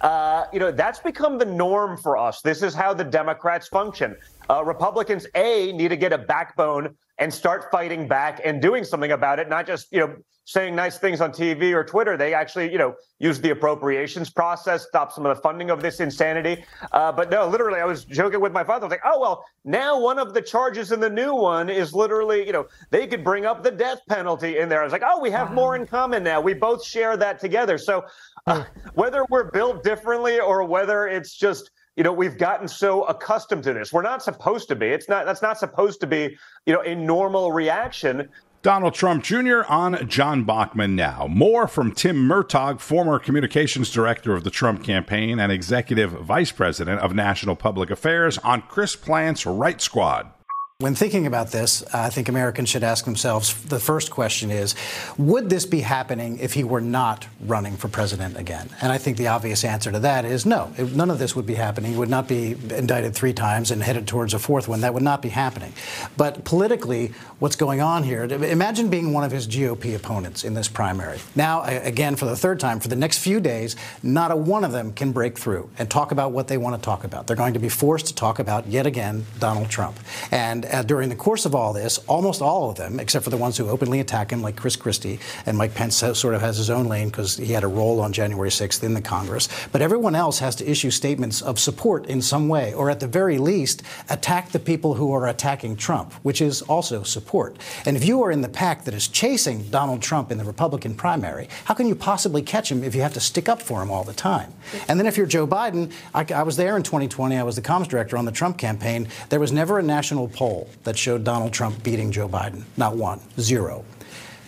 Uh, 0.00 0.44
you 0.52 0.58
know, 0.58 0.70
that's 0.70 0.98
become 0.98 1.38
the 1.38 1.44
norm 1.44 1.96
for 1.98 2.16
us. 2.16 2.40
This 2.42 2.62
is 2.62 2.74
how 2.74 2.94
the 2.94 3.04
Democrats 3.04 3.68
function. 3.68 4.16
Uh, 4.48 4.64
Republicans, 4.64 5.26
a 5.34 5.72
need 5.72 5.88
to 5.88 5.96
get 5.96 6.12
a 6.12 6.18
backbone 6.18 6.94
and 7.18 7.32
start 7.32 7.70
fighting 7.70 8.06
back 8.06 8.40
and 8.44 8.60
doing 8.60 8.84
something 8.84 9.12
about 9.12 9.38
it, 9.38 9.48
not 9.48 9.66
just 9.66 9.90
you 9.92 10.00
know 10.00 10.16
saying 10.46 10.76
nice 10.76 10.96
things 10.96 11.20
on 11.20 11.32
TV 11.32 11.72
or 11.74 11.82
Twitter. 11.82 12.16
They 12.16 12.32
actually, 12.32 12.70
you 12.70 12.78
know, 12.78 12.94
use 13.18 13.40
the 13.40 13.50
appropriations 13.50 14.30
process, 14.30 14.86
stop 14.86 15.10
some 15.10 15.26
of 15.26 15.36
the 15.36 15.42
funding 15.42 15.70
of 15.70 15.82
this 15.82 15.98
insanity. 15.98 16.64
Uh, 16.92 17.10
but 17.10 17.30
no, 17.30 17.48
literally, 17.48 17.80
I 17.80 17.84
was 17.84 18.04
joking 18.04 18.40
with 18.40 18.52
my 18.52 18.62
father. 18.62 18.84
I 18.84 18.86
was 18.86 18.90
like, 18.92 19.00
oh, 19.04 19.20
well, 19.20 19.44
now 19.64 20.00
one 20.00 20.20
of 20.20 20.34
the 20.34 20.40
charges 20.40 20.92
in 20.92 21.00
the 21.00 21.10
new 21.10 21.34
one 21.34 21.68
is 21.68 21.92
literally, 21.92 22.46
you 22.46 22.52
know, 22.52 22.66
they 22.90 23.08
could 23.08 23.24
bring 23.24 23.44
up 23.44 23.64
the 23.64 23.72
death 23.72 24.00
penalty 24.08 24.58
in 24.58 24.68
there. 24.68 24.80
I 24.80 24.84
was 24.84 24.92
like, 24.92 25.02
oh, 25.04 25.20
we 25.20 25.30
have 25.32 25.52
more 25.52 25.74
in 25.74 25.84
common 25.84 26.22
now. 26.22 26.40
We 26.40 26.54
both 26.54 26.84
share 26.84 27.16
that 27.16 27.40
together. 27.40 27.76
So 27.76 28.04
uh, 28.46 28.64
whether 28.94 29.24
we're 29.28 29.50
built 29.50 29.82
differently 29.82 30.38
or 30.38 30.62
whether 30.64 31.08
it's 31.08 31.36
just 31.36 31.72
you 31.96 32.04
know, 32.04 32.12
we've 32.12 32.36
gotten 32.36 32.68
so 32.68 33.04
accustomed 33.04 33.64
to 33.64 33.72
this. 33.72 33.92
We're 33.92 34.02
not 34.02 34.22
supposed 34.22 34.68
to 34.68 34.76
be. 34.76 34.86
It's 34.86 35.08
not. 35.08 35.24
That's 35.24 35.42
not 35.42 35.58
supposed 35.58 36.00
to 36.00 36.06
be, 36.06 36.36
you 36.66 36.72
know, 36.72 36.82
a 36.82 36.94
normal 36.94 37.52
reaction. 37.52 38.28
Donald 38.62 38.94
Trump 38.94 39.22
Jr. 39.22 39.60
on 39.68 40.08
John 40.08 40.44
Bachman 40.44 40.96
now. 40.96 41.26
More 41.28 41.68
from 41.68 41.92
Tim 41.92 42.16
Murtaugh, 42.16 42.80
former 42.80 43.18
communications 43.18 43.90
director 43.90 44.34
of 44.34 44.44
the 44.44 44.50
Trump 44.50 44.82
campaign 44.82 45.38
and 45.38 45.52
executive 45.52 46.10
vice 46.10 46.50
president 46.50 47.00
of 47.00 47.14
national 47.14 47.56
public 47.56 47.90
affairs, 47.90 48.38
on 48.38 48.62
Chris 48.62 48.96
Plante's 48.96 49.46
Right 49.46 49.80
Squad. 49.80 50.32
When 50.78 50.94
thinking 50.94 51.26
about 51.26 51.52
this, 51.52 51.82
uh, 51.84 51.86
I 51.94 52.10
think 52.10 52.28
Americans 52.28 52.68
should 52.68 52.84
ask 52.84 53.06
themselves 53.06 53.62
the 53.62 53.80
first 53.80 54.10
question 54.10 54.50
is 54.50 54.74
would 55.16 55.48
this 55.48 55.64
be 55.64 55.80
happening 55.80 56.38
if 56.38 56.52
he 56.52 56.64
were 56.64 56.82
not 56.82 57.26
running 57.40 57.78
for 57.78 57.88
president 57.88 58.36
again? 58.36 58.68
And 58.82 58.92
I 58.92 58.98
think 58.98 59.16
the 59.16 59.28
obvious 59.28 59.64
answer 59.64 59.90
to 59.90 60.00
that 60.00 60.26
is 60.26 60.44
no. 60.44 60.70
none 60.94 61.10
of 61.10 61.18
this 61.18 61.34
would 61.34 61.46
be 61.46 61.54
happening. 61.54 61.92
He 61.92 61.98
would 61.98 62.10
not 62.10 62.28
be 62.28 62.56
indicted 62.68 63.14
three 63.14 63.32
times 63.32 63.70
and 63.70 63.82
headed 63.82 64.06
towards 64.06 64.34
a 64.34 64.38
fourth 64.38 64.68
one. 64.68 64.82
That 64.82 64.92
would 64.92 65.02
not 65.02 65.22
be 65.22 65.30
happening. 65.30 65.72
But 66.18 66.44
politically, 66.44 67.14
what's 67.38 67.56
going 67.56 67.80
on 67.80 68.02
here, 68.02 68.24
imagine 68.24 68.90
being 68.90 69.14
one 69.14 69.24
of 69.24 69.32
his 69.32 69.48
GOP 69.48 69.96
opponents 69.96 70.44
in 70.44 70.52
this 70.52 70.68
primary. 70.68 71.20
Now, 71.34 71.62
again, 71.62 72.16
for 72.16 72.26
the 72.26 72.36
third 72.36 72.60
time, 72.60 72.80
for 72.80 72.88
the 72.88 72.96
next 72.96 73.20
few 73.20 73.40
days, 73.40 73.76
not 74.02 74.30
a 74.30 74.36
one 74.36 74.62
of 74.62 74.72
them 74.72 74.92
can 74.92 75.12
break 75.12 75.38
through 75.38 75.70
and 75.78 75.90
talk 75.90 76.12
about 76.12 76.32
what 76.32 76.48
they 76.48 76.58
want 76.58 76.76
to 76.76 76.84
talk 76.84 77.02
about. 77.02 77.26
They're 77.26 77.34
going 77.34 77.54
to 77.54 77.60
be 77.60 77.70
forced 77.70 78.08
to 78.08 78.14
talk 78.14 78.38
about, 78.38 78.66
yet 78.66 78.86
again, 78.86 79.24
Donald 79.38 79.70
Trump. 79.70 79.98
And 80.30 80.65
uh, 80.66 80.82
during 80.82 81.08
the 81.08 81.16
course 81.16 81.46
of 81.46 81.54
all 81.54 81.72
this, 81.72 81.98
almost 82.06 82.42
all 82.42 82.70
of 82.70 82.76
them, 82.76 83.00
except 83.00 83.24
for 83.24 83.30
the 83.30 83.36
ones 83.36 83.56
who 83.56 83.68
openly 83.68 84.00
attack 84.00 84.30
him, 84.30 84.42
like 84.42 84.56
Chris 84.56 84.76
Christie, 84.76 85.18
and 85.46 85.56
Mike 85.56 85.74
Pence 85.74 85.96
sort 85.96 86.34
of 86.34 86.40
has 86.40 86.56
his 86.56 86.70
own 86.70 86.86
lane 86.86 87.08
because 87.08 87.36
he 87.36 87.52
had 87.52 87.64
a 87.64 87.68
role 87.68 88.00
on 88.00 88.12
January 88.12 88.50
6th 88.50 88.82
in 88.82 88.94
the 88.94 89.00
Congress, 89.00 89.48
but 89.72 89.82
everyone 89.82 90.14
else 90.14 90.38
has 90.38 90.56
to 90.56 90.70
issue 90.70 90.90
statements 90.90 91.42
of 91.42 91.58
support 91.58 92.06
in 92.06 92.22
some 92.22 92.48
way, 92.48 92.72
or 92.74 92.90
at 92.90 93.00
the 93.00 93.06
very 93.06 93.38
least, 93.38 93.82
attack 94.08 94.50
the 94.50 94.58
people 94.58 94.94
who 94.94 95.12
are 95.12 95.26
attacking 95.26 95.76
Trump, 95.76 96.12
which 96.22 96.40
is 96.40 96.62
also 96.62 97.02
support. 97.02 97.56
And 97.84 97.96
if 97.96 98.04
you 98.04 98.22
are 98.22 98.30
in 98.30 98.40
the 98.40 98.48
pack 98.48 98.84
that 98.84 98.94
is 98.94 99.08
chasing 99.08 99.64
Donald 99.70 100.02
Trump 100.02 100.30
in 100.30 100.38
the 100.38 100.44
Republican 100.44 100.94
primary, 100.94 101.48
how 101.64 101.74
can 101.74 101.86
you 101.86 101.94
possibly 101.94 102.42
catch 102.42 102.70
him 102.70 102.82
if 102.82 102.94
you 102.94 103.02
have 103.02 103.14
to 103.14 103.20
stick 103.20 103.48
up 103.48 103.60
for 103.60 103.82
him 103.82 103.90
all 103.90 104.04
the 104.04 104.12
time? 104.12 104.52
And 104.88 104.98
then 104.98 105.06
if 105.06 105.16
you're 105.16 105.26
Joe 105.26 105.46
Biden, 105.46 105.92
I, 106.14 106.26
I 106.34 106.42
was 106.42 106.56
there 106.56 106.76
in 106.76 106.82
2020, 106.82 107.36
I 107.36 107.42
was 107.42 107.56
the 107.56 107.62
comms 107.62 107.88
director 107.88 108.16
on 108.16 108.24
the 108.24 108.32
Trump 108.32 108.58
campaign, 108.58 109.08
there 109.28 109.40
was 109.40 109.52
never 109.52 109.78
a 109.78 109.82
national 109.82 110.28
poll 110.28 110.55
that 110.84 110.96
showed 110.96 111.24
Donald 111.24 111.52
Trump 111.52 111.82
beating 111.82 112.10
Joe 112.12 112.28
Biden. 112.28 112.62
Not 112.76 112.96
one, 112.96 113.20
zero. 113.40 113.84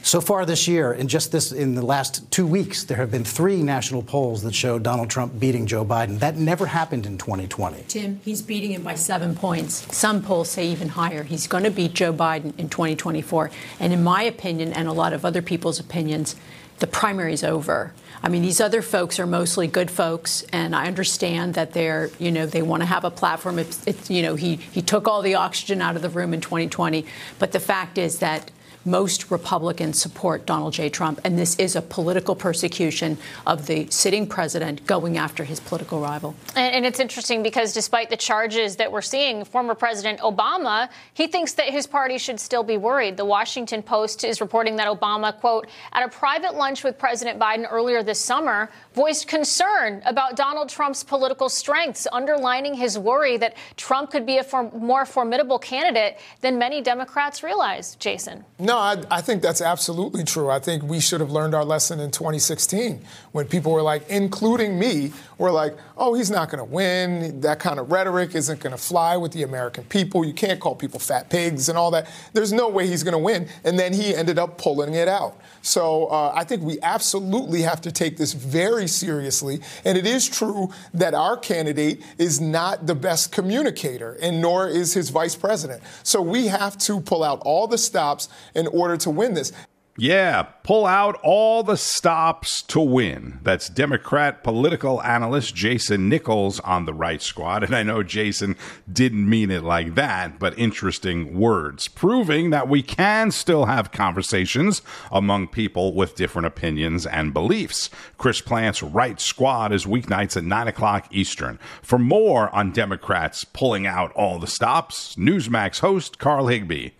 So 0.09 0.23
far 0.23 0.47
this 0.47 0.67
year, 0.67 0.95
in 0.95 1.07
just 1.07 1.33
this, 1.33 1.53
in 1.53 1.75
the 1.75 1.85
last 1.85 2.31
two 2.31 2.47
weeks, 2.47 2.85
there 2.85 2.97
have 2.97 3.11
been 3.11 3.25
three 3.25 3.63
national 3.63 4.03
polls 4.03 4.43
that 4.43 4.55
show 4.55 4.79
Donald 4.79 5.11
Trump 5.11 5.39
beating 5.39 5.67
Joe 5.67 5.85
Biden. 5.85 6.19
That 6.21 6.39
never 6.39 6.65
happened 6.65 7.05
in 7.05 7.19
2020. 7.19 7.85
Tim, 7.89 8.19
he's 8.25 8.41
beating 8.41 8.73
him 8.73 8.83
by 8.83 8.95
seven 8.95 9.35
points. 9.35 9.95
Some 9.95 10.23
polls 10.23 10.49
say 10.49 10.67
even 10.69 10.89
higher. 10.89 11.25
He's 11.25 11.47
going 11.47 11.65
to 11.65 11.71
beat 11.71 11.93
Joe 11.93 12.15
Biden 12.15 12.59
in 12.59 12.71
2024. 12.71 13.51
And 13.81 13.93
in 13.93 14.03
my 14.03 14.23
opinion, 14.23 14.73
and 14.73 14.89
a 14.89 14.93
lot 14.93 15.13
of 15.13 15.27
other 15.27 15.43
people's 15.43 15.79
opinions, 15.79 16.37
the 16.79 16.87
primary 16.87 17.35
is 17.35 17.45
over. 17.45 17.93
I 18.23 18.31
mean, 18.31 18.41
these 18.41 18.63
other 18.63 18.81
folks 18.81 19.21
are 19.21 19.27
mostly 19.27 19.67
good 19.67 19.91
folks, 19.91 20.43
and 20.55 20.75
I 20.75 20.87
understand 20.87 21.53
that 21.53 21.75
they're, 21.75 22.09
you 22.19 22.33
know, 22.33 22.47
they 22.47 22.63
want 22.63 22.81
to 22.81 22.87
have 22.87 23.05
a 23.05 23.11
platform. 23.11 23.59
It's, 23.59 23.87
it's, 23.87 24.09
you 24.09 24.23
know, 24.23 24.37
he 24.37 24.57
he 24.57 24.81
took 24.81 25.07
all 25.07 25.21
the 25.21 25.35
oxygen 25.35 25.83
out 25.83 25.97
of 25.97 26.03
the 26.03 26.09
room 26.09 26.33
in 26.33 26.41
2020, 26.41 27.05
but 27.39 27.53
the 27.53 27.61
fact 27.61 27.99
is 27.99 28.21
that 28.21 28.51
most 28.91 29.31
Republicans 29.31 30.01
support 30.01 30.47
Donald 30.47 30.73
J. 30.73 30.89
Trump, 30.89 31.21
and 31.25 31.39
this 31.39 31.57
is 31.57 31.77
a 31.77 31.83
political 31.83 32.35
persecution 32.35 33.19
of 33.47 33.67
the 33.67 33.87
sitting 33.91 34.27
president 34.27 34.87
going 34.87 35.19
after 35.19 35.45
his 35.45 35.61
political 35.61 36.01
rival. 36.01 36.35
And, 36.57 36.75
and, 36.75 36.87
it's 36.87 37.01
interesting 37.01 37.43
because 37.43 37.73
despite 37.73 38.09
the 38.09 38.17
charges 38.17 38.77
that 38.77 38.91
we're 38.91 39.03
seeing, 39.03 39.45
former 39.45 39.75
President 39.75 40.21
Obama, 40.21 40.89
he 41.13 41.27
thinks 41.27 41.53
that 41.55 41.69
his 41.69 41.87
party 41.87 42.17
should 42.17 42.41
still 42.41 42.63
be 42.63 42.79
worried. 42.79 43.17
The 43.17 43.25
Washington 43.25 43.83
Post 43.83 44.25
is 44.25 44.41
reporting 44.41 44.77
that 44.77 44.87
Obama, 44.87 45.39
quote, 45.39 45.67
at 45.93 46.03
a 46.03 46.09
private 46.09 46.55
lunch 46.55 46.83
with 46.83 46.99
President 46.99 47.39
Biden 47.39 47.67
earlier 47.71 48.03
this 48.03 48.19
summer, 48.19 48.71
voiced 48.95 49.29
concern 49.29 50.03
about 50.07 50.37
Donald 50.37 50.69
Trump's 50.69 51.05
political 51.05 51.49
strengths, 51.49 52.07
underlining 52.13 52.75
his 52.75 52.99
worry 52.99 53.37
that 53.37 53.57
Trump 53.77 54.11
could 54.11 54.25
be 54.25 54.39
a 54.39 54.45
for- 54.45 54.71
more 54.73 55.05
formidable 55.05 55.59
candidate 55.59 56.19
than 56.41 56.59
many 56.59 56.81
Democrats 56.81 57.43
realize. 57.43 57.97
Jason. 57.97 58.45
No, 58.59 58.78
I, 58.79 59.03
I, 59.11 59.21
think 59.21 59.43
that's 59.43 59.61
absolutely 59.61 60.25
true. 60.25 60.51
I 60.51 60.59
think 60.59 60.83
we 60.83 61.01
should 61.01 61.21
have 61.21 61.31
learned 61.31 61.55
our 61.55 61.65
lesson 61.65 62.01
in 62.01 62.11
2016 62.11 63.01
when 63.33 63.47
people 63.47 63.73
were 63.73 63.83
like, 63.83 64.09
including 64.09 64.79
me, 64.79 65.13
were 65.39 65.51
like, 65.51 65.77
oh, 65.97 66.15
he's 66.15 66.31
not 66.31 66.51
going 66.51 66.59
to 66.59 66.65
win. 66.65 67.41
That 67.41 67.59
kind 67.61 67.79
of 67.79 67.91
rhetoric 67.91 68.35
isn't 68.35 68.61
going 68.61 68.75
to 68.75 68.83
fly 68.83 69.17
with 69.17 69.33
the 69.33 69.43
American 69.43 69.85
people. 69.85 70.25
You 70.25 70.33
can't 70.33 70.61
call 70.61 70.75
people 70.75 70.99
fat 70.99 71.31
pigs 71.31 71.69
and 71.69 71.79
all 71.79 71.91
that. 71.93 72.09
There's 72.33 72.53
no 72.53 72.69
way 72.69 72.87
he's 72.87 73.03
going 73.03 73.13
to 73.13 73.19
win. 73.19 73.49
And 73.65 73.79
then 73.79 73.93
he 73.93 74.15
ended 74.15 74.39
up 74.39 74.59
pulling 74.59 74.95
it 74.95 75.09
out. 75.09 75.37
So 75.63 76.07
uh, 76.07 76.33
I 76.35 76.45
think 76.45 76.63
we 76.63 76.81
absolutely 76.83 77.63
have 77.63 77.81
to 77.83 77.93
take 77.93 78.17
this 78.17 78.33
very 78.33 78.87
seriously. 78.87 79.61
And 79.85 79.99
it 79.99 80.07
is 80.07 80.29
true 80.29 80.71
that 80.95 81.15
our 81.15 81.37
candidate 81.37 82.03
is 82.17 82.41
not 82.41 82.87
the 82.87 82.95
best 82.95 83.33
communicator, 83.33 84.17
and 84.23 84.41
nor 84.41 84.69
is 84.69 84.95
his 84.95 85.11
vice 85.11 85.37
president. 85.37 85.83
So 86.03 86.23
we 86.23 86.47
have 86.47 86.79
to 86.79 87.01
pull 87.01 87.23
out 87.23 87.41
all 87.45 87.67
the 87.67 87.79
stops 87.79 88.29
in 88.55 88.68
order 88.69 88.97
to 88.99 89.11
win 89.11 89.35
this. 89.35 89.53
Yeah, 90.01 90.43
pull 90.63 90.87
out 90.87 91.19
all 91.25 91.65
the 91.65 91.77
stops 91.77 92.63
to 92.69 92.79
win. 92.79 93.41
That's 93.43 93.69
Democrat 93.69 94.45
political 94.45 95.03
analyst 95.03 95.57
Jason 95.57 96.09
Nichols 96.09 96.61
on 96.61 96.87
the 96.87 96.95
right 96.95 97.21
squad. 97.21 97.65
And 97.65 97.75
I 97.75 97.83
know 97.83 98.05
Jason 98.05 98.55
didn't 98.91 99.29
mean 99.29 99.51
it 99.51 99.65
like 99.65 99.97
that, 99.97 100.39
but 100.39 100.57
interesting 100.57 101.37
words, 101.37 101.89
proving 101.89 102.51
that 102.51 102.69
we 102.69 102.81
can 102.81 103.33
still 103.33 103.65
have 103.65 103.91
conversations 103.91 104.83
among 105.11 105.49
people 105.49 105.93
with 105.93 106.15
different 106.15 106.47
opinions 106.47 107.05
and 107.05 107.35
beliefs. 107.35 107.91
Chris 108.19 108.41
Plante's 108.41 108.85
right 108.85 109.21
squad 109.21 109.73
is 109.73 109.85
weeknights 109.85 110.37
at 110.37 110.45
9 110.45 110.69
o'clock 110.69 111.09
Eastern. 111.11 111.59
For 111.83 111.99
more 111.99 112.55
on 112.55 112.71
Democrats 112.71 113.43
pulling 113.43 113.85
out 113.85 114.13
all 114.13 114.39
the 114.39 114.47
stops, 114.47 115.17
Newsmax 115.17 115.81
host 115.81 116.21
Carl 116.21 116.47
Higbie. 116.47 116.95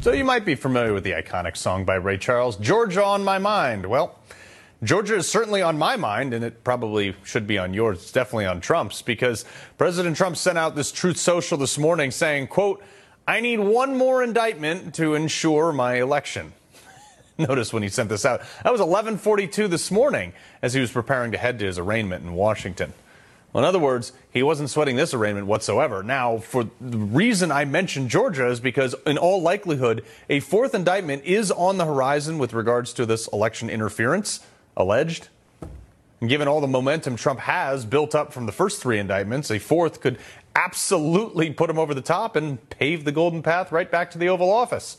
So 0.00 0.12
you 0.12 0.24
might 0.24 0.44
be 0.44 0.54
familiar 0.54 0.92
with 0.94 1.02
the 1.02 1.10
iconic 1.10 1.56
song 1.56 1.84
by 1.84 1.96
Ray 1.96 2.18
Charles, 2.18 2.56
Georgia 2.56 3.04
on 3.04 3.24
My 3.24 3.38
Mind. 3.38 3.84
Well, 3.84 4.16
Georgia 4.80 5.16
is 5.16 5.28
certainly 5.28 5.60
on 5.60 5.76
my 5.76 5.96
mind, 5.96 6.32
and 6.32 6.44
it 6.44 6.62
probably 6.62 7.16
should 7.24 7.48
be 7.48 7.58
on 7.58 7.74
yours. 7.74 7.98
It's 7.98 8.12
definitely 8.12 8.46
on 8.46 8.60
Trump's, 8.60 9.02
because 9.02 9.44
President 9.76 10.16
Trump 10.16 10.36
sent 10.36 10.56
out 10.56 10.76
this 10.76 10.92
Truth 10.92 11.16
Social 11.16 11.58
this 11.58 11.78
morning 11.78 12.12
saying, 12.12 12.46
quote, 12.46 12.80
I 13.26 13.40
need 13.40 13.58
one 13.58 13.98
more 13.98 14.22
indictment 14.22 14.94
to 14.94 15.14
ensure 15.16 15.72
my 15.72 15.96
election. 15.96 16.52
Notice 17.38 17.72
when 17.72 17.82
he 17.82 17.88
sent 17.88 18.08
this 18.08 18.24
out. 18.24 18.40
That 18.62 18.70
was 18.70 18.80
1142 18.80 19.66
this 19.66 19.90
morning 19.90 20.32
as 20.62 20.74
he 20.74 20.80
was 20.80 20.92
preparing 20.92 21.32
to 21.32 21.38
head 21.38 21.58
to 21.58 21.64
his 21.64 21.76
arraignment 21.76 22.24
in 22.24 22.34
Washington. 22.34 22.92
In 23.58 23.64
other 23.64 23.78
words, 23.78 24.12
he 24.32 24.42
wasn't 24.42 24.70
sweating 24.70 24.96
this 24.96 25.12
arraignment 25.12 25.46
whatsoever. 25.46 26.02
Now, 26.02 26.38
for 26.38 26.70
the 26.80 26.98
reason 26.98 27.50
I 27.50 27.64
mentioned 27.64 28.08
Georgia 28.08 28.48
is 28.48 28.60
because, 28.60 28.94
in 29.06 29.18
all 29.18 29.42
likelihood, 29.42 30.04
a 30.28 30.40
fourth 30.40 30.74
indictment 30.74 31.24
is 31.24 31.50
on 31.50 31.76
the 31.76 31.84
horizon 31.84 32.38
with 32.38 32.52
regards 32.52 32.92
to 32.94 33.06
this 33.06 33.26
election 33.28 33.68
interference 33.68 34.40
alleged. 34.76 35.28
And 36.20 36.28
given 36.28 36.48
all 36.48 36.60
the 36.60 36.66
momentum 36.68 37.16
Trump 37.16 37.40
has 37.40 37.84
built 37.84 38.14
up 38.14 38.32
from 38.32 38.46
the 38.46 38.52
first 38.52 38.82
three 38.82 38.98
indictments, 38.98 39.50
a 39.50 39.58
fourth 39.58 40.00
could 40.00 40.18
absolutely 40.54 41.52
put 41.52 41.70
him 41.70 41.78
over 41.78 41.94
the 41.94 42.00
top 42.02 42.36
and 42.36 42.68
pave 42.70 43.04
the 43.04 43.12
golden 43.12 43.42
path 43.42 43.70
right 43.70 43.90
back 43.90 44.10
to 44.12 44.18
the 44.18 44.28
Oval 44.28 44.50
Office. 44.50 44.98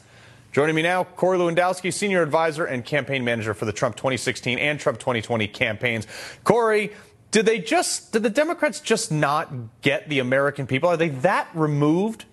Joining 0.51 0.73
me 0.73 0.81
now, 0.81 1.03
Corey 1.03 1.37
Lewandowski, 1.37 1.93
senior 1.93 2.23
advisor 2.23 2.65
and 2.65 2.83
campaign 2.83 3.23
manager 3.23 3.53
for 3.53 3.65
the 3.65 3.71
Trump 3.71 3.95
2016 3.95 4.57
and 4.57 4.79
Trump 4.79 4.97
2020 4.97 5.47
campaigns. 5.47 6.07
Corey, 6.43 6.91
did 7.31 7.45
they 7.45 7.59
just, 7.59 8.11
did 8.11 8.23
the 8.23 8.29
Democrats 8.29 8.79
just 8.79 9.11
not 9.11 9.51
get 9.81 10.09
the 10.09 10.19
American 10.19 10.65
people? 10.65 10.89
Are 10.89 10.97
they 10.97 11.09
that 11.09 11.47
removed? 11.53 12.25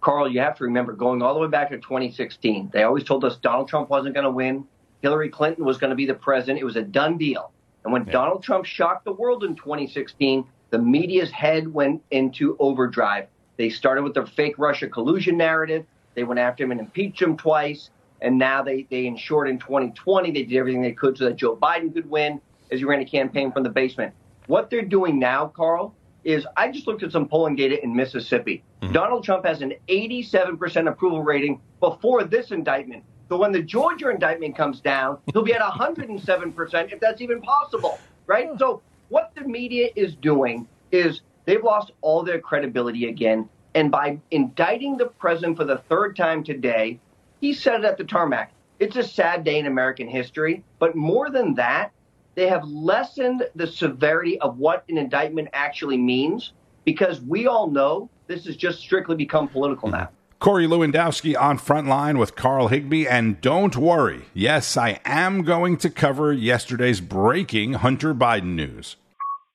Carl, 0.00 0.30
you 0.30 0.40
have 0.40 0.56
to 0.58 0.64
remember 0.64 0.92
going 0.92 1.22
all 1.22 1.34
the 1.34 1.40
way 1.40 1.48
back 1.48 1.70
to 1.70 1.76
2016, 1.76 2.70
they 2.72 2.82
always 2.82 3.04
told 3.04 3.24
us 3.24 3.36
Donald 3.36 3.68
Trump 3.68 3.88
wasn't 3.88 4.14
going 4.14 4.24
to 4.24 4.30
win. 4.30 4.64
Hillary 5.02 5.28
Clinton 5.28 5.64
was 5.64 5.78
going 5.78 5.90
to 5.90 5.96
be 5.96 6.06
the 6.06 6.14
president. 6.14 6.60
It 6.60 6.64
was 6.64 6.76
a 6.76 6.82
done 6.82 7.18
deal. 7.18 7.52
And 7.84 7.92
when 7.92 8.04
yeah. 8.04 8.12
Donald 8.12 8.42
Trump 8.42 8.64
shocked 8.64 9.04
the 9.04 9.12
world 9.12 9.44
in 9.44 9.56
2016, 9.56 10.44
the 10.70 10.78
media's 10.78 11.30
head 11.30 11.72
went 11.72 12.02
into 12.10 12.56
overdrive. 12.58 13.28
They 13.56 13.70
started 13.70 14.02
with 14.02 14.14
their 14.14 14.26
fake 14.26 14.58
Russia 14.58 14.88
collusion 14.88 15.36
narrative. 15.36 15.86
They 16.14 16.24
went 16.24 16.38
after 16.38 16.64
him 16.64 16.70
and 16.70 16.80
impeached 16.80 17.22
him 17.22 17.36
twice. 17.36 17.90
And 18.20 18.38
now 18.38 18.62
they, 18.62 18.86
they 18.90 19.06
ensured 19.06 19.48
in 19.48 19.58
2020 19.58 20.32
they 20.32 20.42
did 20.42 20.56
everything 20.56 20.82
they 20.82 20.92
could 20.92 21.16
so 21.16 21.24
that 21.24 21.36
Joe 21.36 21.56
Biden 21.56 21.94
could 21.94 22.08
win 22.10 22.40
as 22.70 22.80
you 22.80 22.88
ran 22.88 23.00
a 23.00 23.04
campaign 23.04 23.52
from 23.52 23.62
the 23.62 23.70
basement. 23.70 24.14
What 24.46 24.70
they're 24.70 24.82
doing 24.82 25.18
now, 25.18 25.48
Carl, 25.48 25.94
is 26.24 26.46
I 26.56 26.70
just 26.70 26.86
looked 26.86 27.02
at 27.02 27.12
some 27.12 27.28
polling 27.28 27.56
data 27.56 27.82
in 27.82 27.94
Mississippi. 27.94 28.62
Mm-hmm. 28.82 28.92
Donald 28.92 29.24
Trump 29.24 29.46
has 29.46 29.62
an 29.62 29.74
87% 29.88 30.88
approval 30.88 31.22
rating 31.22 31.60
before 31.80 32.24
this 32.24 32.50
indictment. 32.50 33.04
So 33.28 33.36
when 33.36 33.52
the 33.52 33.62
Georgia 33.62 34.10
indictment 34.10 34.56
comes 34.56 34.80
down, 34.80 35.18
he'll 35.32 35.42
be 35.42 35.52
at 35.52 35.60
107%, 35.60 36.92
if 36.92 37.00
that's 37.00 37.20
even 37.20 37.42
possible, 37.42 37.98
right? 38.26 38.48
So 38.58 38.82
what 39.10 39.32
the 39.34 39.42
media 39.42 39.90
is 39.96 40.14
doing 40.14 40.66
is 40.92 41.20
they've 41.44 41.62
lost 41.62 41.92
all 42.00 42.22
their 42.22 42.40
credibility 42.40 43.08
again. 43.08 43.48
And 43.74 43.90
by 43.90 44.18
indicting 44.30 44.96
the 44.96 45.06
president 45.06 45.56
for 45.56 45.64
the 45.64 45.78
third 45.88 46.16
time 46.16 46.42
today, 46.42 46.98
he 47.40 47.52
said 47.52 47.80
it 47.80 47.84
at 47.84 47.98
the 47.98 48.04
tarmac. 48.04 48.52
It's 48.80 48.96
a 48.96 49.02
sad 49.02 49.44
day 49.44 49.58
in 49.58 49.66
American 49.66 50.08
history. 50.08 50.64
But 50.78 50.96
more 50.96 51.30
than 51.30 51.54
that, 51.54 51.92
they 52.38 52.46
have 52.46 52.62
lessened 52.68 53.42
the 53.56 53.66
severity 53.66 54.40
of 54.40 54.58
what 54.58 54.84
an 54.88 54.96
indictment 54.96 55.48
actually 55.52 55.96
means 55.96 56.52
because 56.84 57.20
we 57.22 57.48
all 57.48 57.68
know 57.68 58.08
this 58.28 58.46
has 58.46 58.56
just 58.56 58.78
strictly 58.78 59.16
become 59.16 59.48
political 59.48 59.88
now. 59.88 60.08
Corey 60.38 60.68
Lewandowski 60.68 61.36
on 61.36 61.58
Frontline 61.58 62.16
with 62.16 62.36
Carl 62.36 62.68
Higbie. 62.68 63.08
And 63.08 63.40
don't 63.40 63.76
worry, 63.76 64.26
yes, 64.34 64.76
I 64.76 65.00
am 65.04 65.42
going 65.42 65.78
to 65.78 65.90
cover 65.90 66.32
yesterday's 66.32 67.00
breaking 67.00 67.72
Hunter 67.72 68.14
Biden 68.14 68.54
news. 68.54 68.94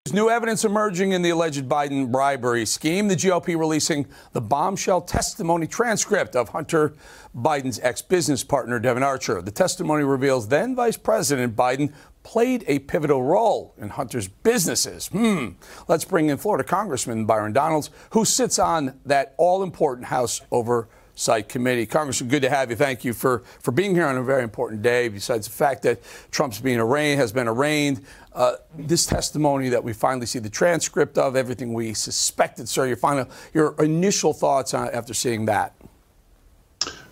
There's 0.03 0.15
new 0.15 0.29
evidence 0.29 0.65
emerging 0.65 1.13
in 1.13 1.21
the 1.21 1.29
alleged 1.29 1.69
Biden 1.69 2.11
bribery 2.11 2.65
scheme. 2.65 3.07
The 3.07 3.15
GOP 3.15 3.57
releasing 3.57 4.05
the 4.33 4.41
bombshell 4.41 4.99
testimony 4.99 5.65
transcript 5.65 6.35
of 6.35 6.49
Hunter 6.49 6.93
Biden's 7.33 7.79
ex 7.79 8.01
business 8.01 8.43
partner, 8.43 8.79
Devon 8.79 9.01
Archer. 9.01 9.41
The 9.41 9.51
testimony 9.51 10.03
reveals 10.03 10.49
then 10.49 10.75
Vice 10.75 10.97
President 10.97 11.55
Biden 11.55 11.93
played 12.23 12.63
a 12.67 12.79
pivotal 12.79 13.21
role 13.21 13.75
in 13.77 13.89
Hunter's 13.89 14.27
businesses. 14.27 15.07
Hmm. 15.07 15.49
Let's 15.87 16.05
bring 16.05 16.29
in 16.29 16.37
Florida 16.37 16.63
Congressman 16.63 17.25
Byron 17.25 17.53
Donalds, 17.53 17.89
who 18.11 18.25
sits 18.25 18.57
on 18.57 18.99
that 19.05 19.35
all 19.37 19.61
important 19.61 20.07
House 20.07 20.41
Oversight 20.51 21.49
Committee. 21.49 21.85
Congressman, 21.85 22.29
good 22.29 22.41
to 22.41 22.49
have 22.49 22.69
you. 22.69 22.77
Thank 22.77 23.03
you 23.03 23.13
for, 23.13 23.43
for 23.59 23.71
being 23.71 23.93
here 23.93 24.07
on 24.07 24.17
a 24.17 24.23
very 24.23 24.43
important 24.43 24.81
day. 24.81 25.09
Besides 25.09 25.47
the 25.47 25.53
fact 25.53 25.83
that 25.83 26.01
Trump's 26.31 26.59
being 26.59 26.79
arraigned, 26.79 27.19
has 27.19 27.33
been 27.33 27.47
arraigned, 27.47 28.05
uh, 28.31 28.55
this 28.77 29.05
testimony 29.05 29.69
that 29.69 29.83
we 29.83 29.93
finally 29.93 30.25
see 30.25 30.39
the 30.39 30.49
transcript 30.49 31.17
of, 31.17 31.35
everything 31.35 31.73
we 31.73 31.93
suspected, 31.93 32.69
sir, 32.69 32.87
your 32.87 32.97
final, 32.97 33.27
your 33.53 33.75
initial 33.83 34.33
thoughts 34.33 34.73
on, 34.73 34.89
after 34.89 35.13
seeing 35.13 35.45
that. 35.45 35.75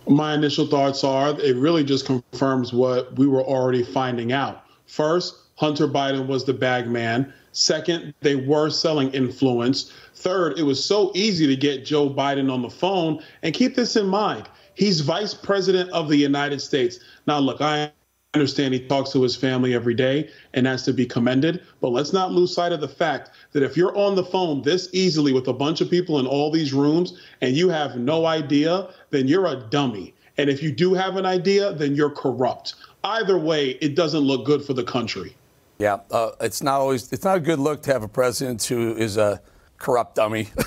My 0.08 0.34
initial 0.34 0.66
thoughts 0.66 1.04
are 1.04 1.38
it 1.40 1.54
really 1.56 1.84
just 1.84 2.06
confirms 2.06 2.72
what 2.72 3.16
we 3.16 3.28
were 3.28 3.44
already 3.44 3.84
finding 3.84 4.32
out 4.32 4.61
First, 4.92 5.36
Hunter 5.54 5.88
Biden 5.88 6.26
was 6.26 6.44
the 6.44 6.52
bag 6.52 6.86
man. 6.86 7.32
Second, 7.52 8.12
they 8.20 8.36
were 8.36 8.68
selling 8.68 9.10
influence. 9.12 9.90
Third, 10.16 10.58
it 10.58 10.64
was 10.64 10.84
so 10.84 11.12
easy 11.14 11.46
to 11.46 11.56
get 11.56 11.86
Joe 11.86 12.10
Biden 12.10 12.52
on 12.52 12.60
the 12.60 12.68
phone. 12.68 13.22
And 13.42 13.54
keep 13.54 13.74
this 13.74 13.96
in 13.96 14.06
mind 14.06 14.50
he's 14.74 15.00
vice 15.00 15.32
president 15.32 15.88
of 15.92 16.10
the 16.10 16.16
United 16.18 16.60
States. 16.60 17.00
Now, 17.26 17.38
look, 17.38 17.62
I 17.62 17.90
understand 18.34 18.74
he 18.74 18.86
talks 18.86 19.12
to 19.12 19.22
his 19.22 19.34
family 19.34 19.72
every 19.72 19.94
day, 19.94 20.28
and 20.52 20.66
that's 20.66 20.82
to 20.82 20.92
be 20.92 21.06
commended. 21.06 21.62
But 21.80 21.88
let's 21.88 22.12
not 22.12 22.32
lose 22.32 22.54
sight 22.54 22.72
of 22.72 22.82
the 22.82 22.88
fact 22.88 23.30
that 23.52 23.62
if 23.62 23.78
you're 23.78 23.96
on 23.96 24.14
the 24.14 24.24
phone 24.24 24.60
this 24.60 24.90
easily 24.92 25.32
with 25.32 25.48
a 25.48 25.54
bunch 25.54 25.80
of 25.80 25.88
people 25.88 26.18
in 26.18 26.26
all 26.26 26.50
these 26.50 26.74
rooms 26.74 27.18
and 27.40 27.56
you 27.56 27.70
have 27.70 27.96
no 27.96 28.26
idea, 28.26 28.90
then 29.08 29.26
you're 29.26 29.46
a 29.46 29.56
dummy. 29.70 30.12
And 30.36 30.50
if 30.50 30.62
you 30.62 30.70
do 30.70 30.92
have 30.92 31.16
an 31.16 31.26
idea, 31.26 31.72
then 31.72 31.94
you're 31.94 32.10
corrupt 32.10 32.74
either 33.04 33.38
way, 33.38 33.70
it 33.70 33.94
doesn't 33.94 34.20
look 34.20 34.44
good 34.44 34.64
for 34.64 34.74
the 34.74 34.84
country. 34.84 35.34
Yeah, 35.78 35.98
uh, 36.10 36.32
it's 36.40 36.62
not 36.62 36.80
always. 36.80 37.12
It's 37.12 37.24
not 37.24 37.36
a 37.36 37.40
good 37.40 37.58
look 37.58 37.82
to 37.82 37.92
have 37.92 38.02
a 38.02 38.08
president 38.08 38.62
who 38.64 38.94
is 38.96 39.16
a 39.16 39.40
corrupt 39.78 40.14
dummy. 40.16 40.48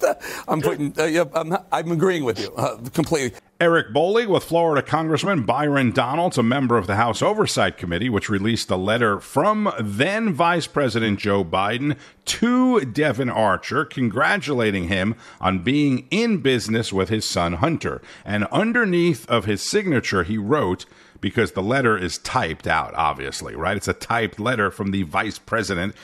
Uh, 0.00 0.14
I'm 0.46 0.60
putting. 0.60 0.92
Uh, 0.98 1.04
yeah, 1.04 1.24
I'm, 1.34 1.56
I'm, 1.70 1.92
agreeing 1.92 2.24
with 2.24 2.38
you 2.38 2.52
uh, 2.54 2.76
completely. 2.92 3.38
Eric 3.60 3.92
Bolling 3.92 4.28
with 4.28 4.44
Florida 4.44 4.82
Congressman 4.82 5.44
Byron 5.44 5.92
Donalds, 5.92 6.38
a 6.38 6.42
member 6.42 6.76
of 6.76 6.86
the 6.86 6.96
House 6.96 7.22
Oversight 7.22 7.76
Committee, 7.76 8.08
which 8.08 8.28
released 8.28 8.70
a 8.70 8.76
letter 8.76 9.18
from 9.20 9.72
then 9.80 10.32
Vice 10.32 10.66
President 10.66 11.18
Joe 11.18 11.44
Biden 11.44 11.96
to 12.26 12.80
Devon 12.84 13.30
Archer, 13.30 13.84
congratulating 13.84 14.88
him 14.88 15.14
on 15.40 15.60
being 15.60 16.06
in 16.10 16.38
business 16.38 16.92
with 16.92 17.08
his 17.08 17.28
son 17.28 17.54
Hunter. 17.54 18.02
And 18.24 18.44
underneath 18.46 19.28
of 19.28 19.44
his 19.44 19.68
signature, 19.68 20.22
he 20.22 20.38
wrote 20.38 20.86
because 21.20 21.52
the 21.52 21.62
letter 21.62 21.96
is 21.96 22.18
typed 22.18 22.66
out, 22.66 22.94
obviously, 22.94 23.54
right? 23.54 23.76
It's 23.76 23.88
a 23.88 23.92
typed 23.92 24.38
letter 24.38 24.70
from 24.70 24.90
the 24.90 25.02
vice 25.02 25.38
president. 25.38 25.94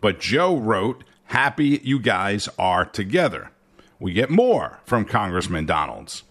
But 0.00 0.20
Joe 0.20 0.56
wrote, 0.56 1.04
Happy 1.26 1.80
you 1.82 1.98
guys 1.98 2.48
are 2.58 2.84
together. 2.84 3.50
We 3.98 4.12
get 4.12 4.30
more 4.30 4.80
from 4.84 5.04
Congressman 5.04 5.66
Donalds. 5.66 6.22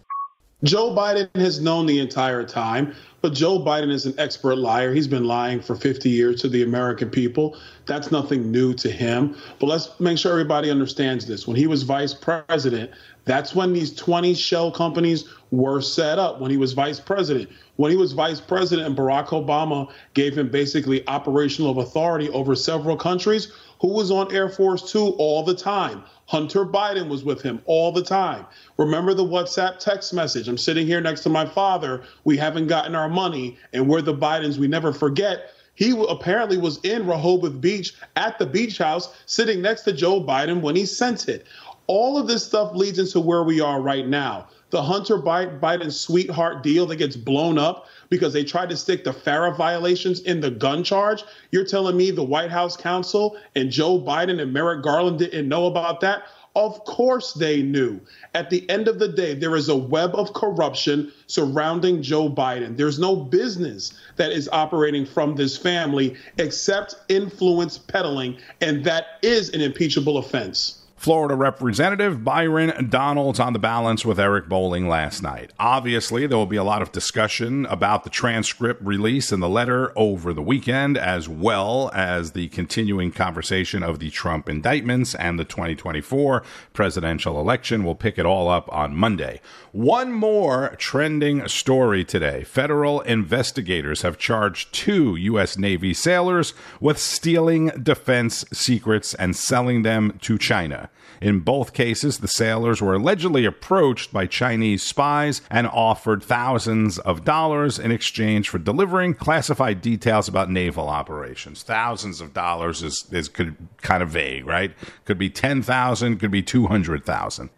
Joe 0.64 0.96
Biden 0.96 1.30
has 1.36 1.60
known 1.60 1.88
the 1.88 2.00
entire 2.00 2.46
time, 2.46 2.96
but 3.20 3.34
Joe 3.34 3.60
Biden 3.60 3.92
is 3.92 4.06
an 4.06 4.14
expert 4.18 4.56
liar. 4.56 4.94
He's 4.94 5.10
been 5.10 5.26
lying 5.26 5.60
for 5.60 5.76
50 5.76 6.10
years 6.10 6.40
to 6.42 6.48
the 6.48 6.64
American 6.64 7.10
people. 7.10 7.58
That's 7.86 8.12
nothing 8.12 8.50
new 8.50 8.74
to 8.76 8.90
him. 8.90 9.36
But 9.60 9.68
let's 9.68 10.00
make 10.00 10.18
sure 10.18 10.32
everybody 10.32 10.72
understands 10.72 11.26
this. 11.26 11.46
When 11.46 11.58
he 11.58 11.68
was 11.68 11.84
vice 11.84 12.14
president, 12.14 12.92
that's 13.26 13.54
when 13.54 13.74
these 13.74 13.94
20 13.94 14.34
shell 14.36 14.72
companies 14.72 15.26
were 15.52 15.82
set 15.82 16.18
up 16.18 16.40
when 16.40 16.50
he 16.50 16.58
was 16.58 16.72
vice 16.72 17.00
president. 17.00 17.50
When 17.76 17.90
he 17.90 17.98
was 17.98 18.14
vice 18.14 18.40
president 18.40 18.88
and 18.88 18.96
Barack 18.96 19.28
Obama 19.28 19.92
gave 20.14 20.38
him 20.38 20.50
basically 20.50 21.08
operational 21.08 21.80
authority 21.80 22.30
over 22.30 22.56
several 22.56 22.96
countries, 22.96 23.52
who 23.82 23.88
was 23.90 24.12
on 24.12 24.34
Air 24.34 24.48
Force 24.48 24.92
Two 24.92 25.10
all 25.18 25.44
the 25.44 25.56
time? 25.56 26.04
Hunter 26.28 26.66
Biden 26.66 27.10
was 27.10 27.24
with 27.24 27.42
him 27.42 27.62
all 27.66 27.92
the 27.92 28.04
time. 28.04 28.46
Remember 28.78 29.14
the 29.14 29.26
WhatsApp 29.26 29.80
text 29.80 30.14
message? 30.14 30.48
I'm 30.48 30.58
sitting 30.58 30.88
here 30.88 31.02
next 31.02 31.22
to 31.22 31.30
my 31.30 31.46
father. 31.46 32.04
We 32.24 32.38
haven't 32.38 32.68
gotten 32.68 32.96
our 32.96 33.10
money, 33.10 33.58
and 33.74 33.90
we're 33.90 34.02
the 34.02 34.14
Bidens. 34.14 34.58
We 34.58 34.68
never 34.68 34.94
forget. 34.94 35.50
He 35.76 35.92
apparently 36.08 36.58
was 36.58 36.80
in 36.84 37.08
Rehoboth 37.08 37.60
Beach 37.60 37.96
at 38.16 38.38
the 38.38 38.46
beach 38.46 38.78
house 38.78 39.14
sitting 39.26 39.62
next 39.62 39.82
to 39.82 39.94
Joe 39.94 40.22
Biden 40.24 40.62
when 40.62 40.76
he 40.76 40.86
sent 40.86 41.28
it. 41.28 41.48
All 41.88 42.18
of 42.18 42.28
this 42.28 42.46
stuff 42.46 42.74
leads 42.76 43.00
into 43.00 43.20
where 43.20 43.44
we 43.44 43.60
are 43.60 43.82
right 43.82 44.08
now. 44.08 44.48
The 44.74 44.82
Hunter 44.82 45.20
Biden 45.20 45.92
sweetheart 45.92 46.64
deal 46.64 46.88
that 46.88 46.96
gets 46.96 47.16
blown 47.16 47.60
up 47.60 47.86
because 48.10 48.34
they 48.34 48.44
tried 48.44 48.72
to 48.72 48.76
stick 48.76 49.04
the 49.04 49.14
FARA 49.14 49.54
violations 49.54 50.22
in 50.22 50.42
the 50.42 50.50
gun 50.50 50.84
charge. 50.84 51.24
You're 51.52 51.64
telling 51.64 51.96
me 51.96 52.10
the 52.10 52.24
White 52.24 52.50
House 52.50 52.76
counsel 52.76 53.38
and 53.56 53.70
Joe 53.70 54.00
Biden 54.00 54.42
and 54.42 54.52
Merrick 54.52 54.82
Garland 54.82 55.20
didn't 55.20 55.48
know 55.48 55.68
about 55.68 56.02
that? 56.02 56.24
Of 56.56 56.84
course 56.86 57.34
they 57.34 57.62
knew. 57.62 58.02
At 58.34 58.50
the 58.50 58.68
end 58.68 58.88
of 58.88 58.98
the 58.98 59.10
day, 59.10 59.36
there 59.36 59.56
is 59.56 59.70
a 59.70 59.76
web 59.76 60.16
of 60.16 60.34
corruption 60.34 61.12
surrounding 61.28 62.02
Joe 62.02 62.28
Biden. 62.28 62.76
There's 62.76 62.98
no 62.98 63.16
business 63.16 63.94
that 64.16 64.32
is 64.32 64.50
operating 64.52 65.06
from 65.06 65.36
this 65.36 65.56
family 65.56 66.16
except 66.40 66.96
influence 67.10 67.78
peddling, 67.78 68.40
and 68.60 68.84
that 68.86 69.06
is 69.22 69.50
an 69.50 69.62
impeachable 69.62 70.18
offense. 70.18 70.83
Florida 71.04 71.36
Representative 71.36 72.24
Byron 72.24 72.88
Donalds 72.90 73.38
on 73.38 73.52
the 73.52 73.60
balance 73.60 74.06
with 74.06 74.18
Eric 74.18 74.48
Bolling 74.48 74.88
last 74.88 75.22
night. 75.22 75.52
Obviously, 75.60 76.26
there 76.28 76.38
will 76.38 76.46
be 76.46 76.56
a 76.56 76.64
lot 76.64 76.82
of 76.82 76.94
discussion 76.94 77.66
about 77.66 78.06
the 78.06 78.10
transcript 78.10 78.82
release 78.82 79.30
and 79.34 79.44
the 79.44 79.50
letter 79.50 79.92
over 79.98 80.34
the 80.34 80.42
weekend, 80.42 80.98
as 80.98 81.28
well 81.28 81.92
as 81.94 82.32
the 82.32 82.48
continuing 82.48 83.12
conversation 83.12 83.84
of 83.84 84.00
the 84.00 84.12
Trump 84.12 84.48
indictments 84.48 85.14
and 85.16 85.38
the 85.38 85.44
2024 85.44 86.42
presidential 86.72 87.38
election. 87.38 87.84
We'll 87.84 87.96
pick 87.96 88.18
it 88.18 88.26
all 88.26 88.48
up 88.48 88.72
on 88.72 88.96
Monday. 88.96 89.42
One 89.74 90.14
more 90.14 90.74
trending 90.78 91.46
story 91.50 92.06
today. 92.06 92.46
Federal 92.46 93.02
investigators 93.02 94.04
have 94.04 94.18
charged 94.18 94.74
two 94.74 95.18
U.S. 95.18 95.58
Navy 95.58 95.94
sailors 95.94 96.54
with 96.80 96.98
stealing 96.98 97.72
defense 97.72 98.46
secrets 98.54 99.14
and 99.16 99.36
selling 99.36 99.82
them 99.82 100.18
to 100.22 100.38
China. 100.38 100.90
In 101.24 101.40
both 101.40 101.72
cases, 101.72 102.18
the 102.18 102.28
sailors 102.28 102.82
were 102.82 102.96
allegedly 102.96 103.46
approached 103.46 104.12
by 104.12 104.28
Chinese 104.28 104.84
spies 104.84 105.42
and 105.50 105.66
offered 105.68 106.22
thousands 106.22 107.00
of 107.00 107.24
dollars 107.24 107.80
in 107.80 107.92
exchange 107.92 108.50
for 108.50 108.58
delivering 108.58 109.14
classified 109.14 109.82
details 109.82 110.28
about 110.28 110.52
naval 110.52 110.90
operations. 110.90 111.64
Thousands 111.64 112.20
of 112.20 112.34
dollars 112.34 112.84
is, 112.84 113.08
is 113.10 113.30
could, 113.30 113.56
kind 113.82 114.04
of 114.04 114.10
vague, 114.10 114.46
right? 114.46 114.74
Could 115.06 115.18
be 115.18 115.30
10,000, 115.30 116.18
could 116.18 116.30
be 116.30 116.44
200,000. 116.44 117.50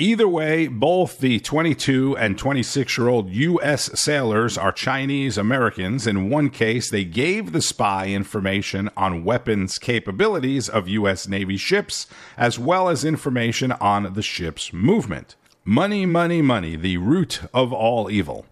Either 0.00 0.26
way, 0.26 0.66
both 0.66 1.18
the 1.18 1.38
22 1.38 2.16
and 2.16 2.36
26 2.36 2.98
year 2.98 3.06
old 3.06 3.30
U.S. 3.30 3.90
sailors 3.94 4.58
are 4.58 4.72
Chinese 4.72 5.38
Americans. 5.38 6.04
In 6.08 6.28
one 6.28 6.50
case, 6.50 6.90
they 6.90 7.04
gave 7.04 7.52
the 7.52 7.62
spy 7.62 8.08
information 8.08 8.90
on 8.96 9.22
weapons 9.22 9.78
capabilities 9.78 10.68
of 10.68 10.88
U.S. 10.88 11.28
Navy 11.28 11.56
ships, 11.56 12.08
as 12.36 12.58
well 12.58 12.88
as 12.88 13.04
information 13.04 13.70
on 13.70 14.14
the 14.14 14.22
ship's 14.22 14.72
movement. 14.72 15.36
Money, 15.64 16.06
money, 16.06 16.42
money, 16.42 16.74
the 16.74 16.96
root 16.96 17.42
of 17.54 17.72
all 17.72 18.10
evil. 18.10 18.46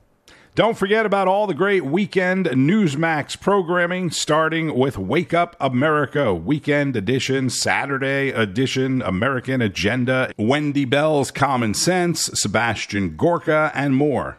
Don't 0.54 0.76
forget 0.76 1.06
about 1.06 1.28
all 1.28 1.46
the 1.46 1.54
great 1.54 1.84
weekend 1.84 2.46
Newsmax 2.46 3.40
programming, 3.40 4.10
starting 4.10 4.74
with 4.74 4.98
Wake 4.98 5.32
Up 5.32 5.56
America, 5.60 6.34
Weekend 6.34 6.94
Edition, 6.94 7.48
Saturday 7.48 8.28
Edition, 8.28 9.00
American 9.02 9.62
Agenda, 9.62 10.30
Wendy 10.36 10.84
Bell's 10.84 11.30
Common 11.30 11.72
Sense, 11.72 12.30
Sebastian 12.34 13.16
Gorka, 13.16 13.72
and 13.74 13.96
more. 13.96 14.36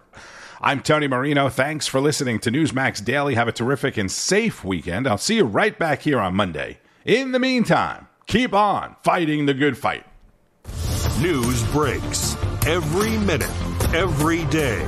I'm 0.61 0.81
Tony 0.81 1.07
Marino. 1.07 1.49
Thanks 1.49 1.87
for 1.87 1.99
listening 1.99 2.39
to 2.41 2.51
Newsmax 2.51 3.03
Daily. 3.03 3.33
Have 3.33 3.47
a 3.47 3.51
terrific 3.51 3.97
and 3.97 4.11
safe 4.11 4.63
weekend. 4.63 5.07
I'll 5.07 5.17
see 5.17 5.37
you 5.37 5.45
right 5.45 5.77
back 5.77 6.03
here 6.03 6.19
on 6.19 6.35
Monday. 6.35 6.77
In 7.05 7.31
the 7.31 7.39
meantime, 7.39 8.07
Keep 8.27 8.53
on 8.53 8.95
fighting 9.03 9.45
the 9.45 9.53
good 9.53 9.77
fight. 9.77 10.05
News 11.21 11.63
breaks 11.71 12.35
every 12.65 13.17
minute, 13.19 13.49
every 13.93 14.45
day. 14.45 14.87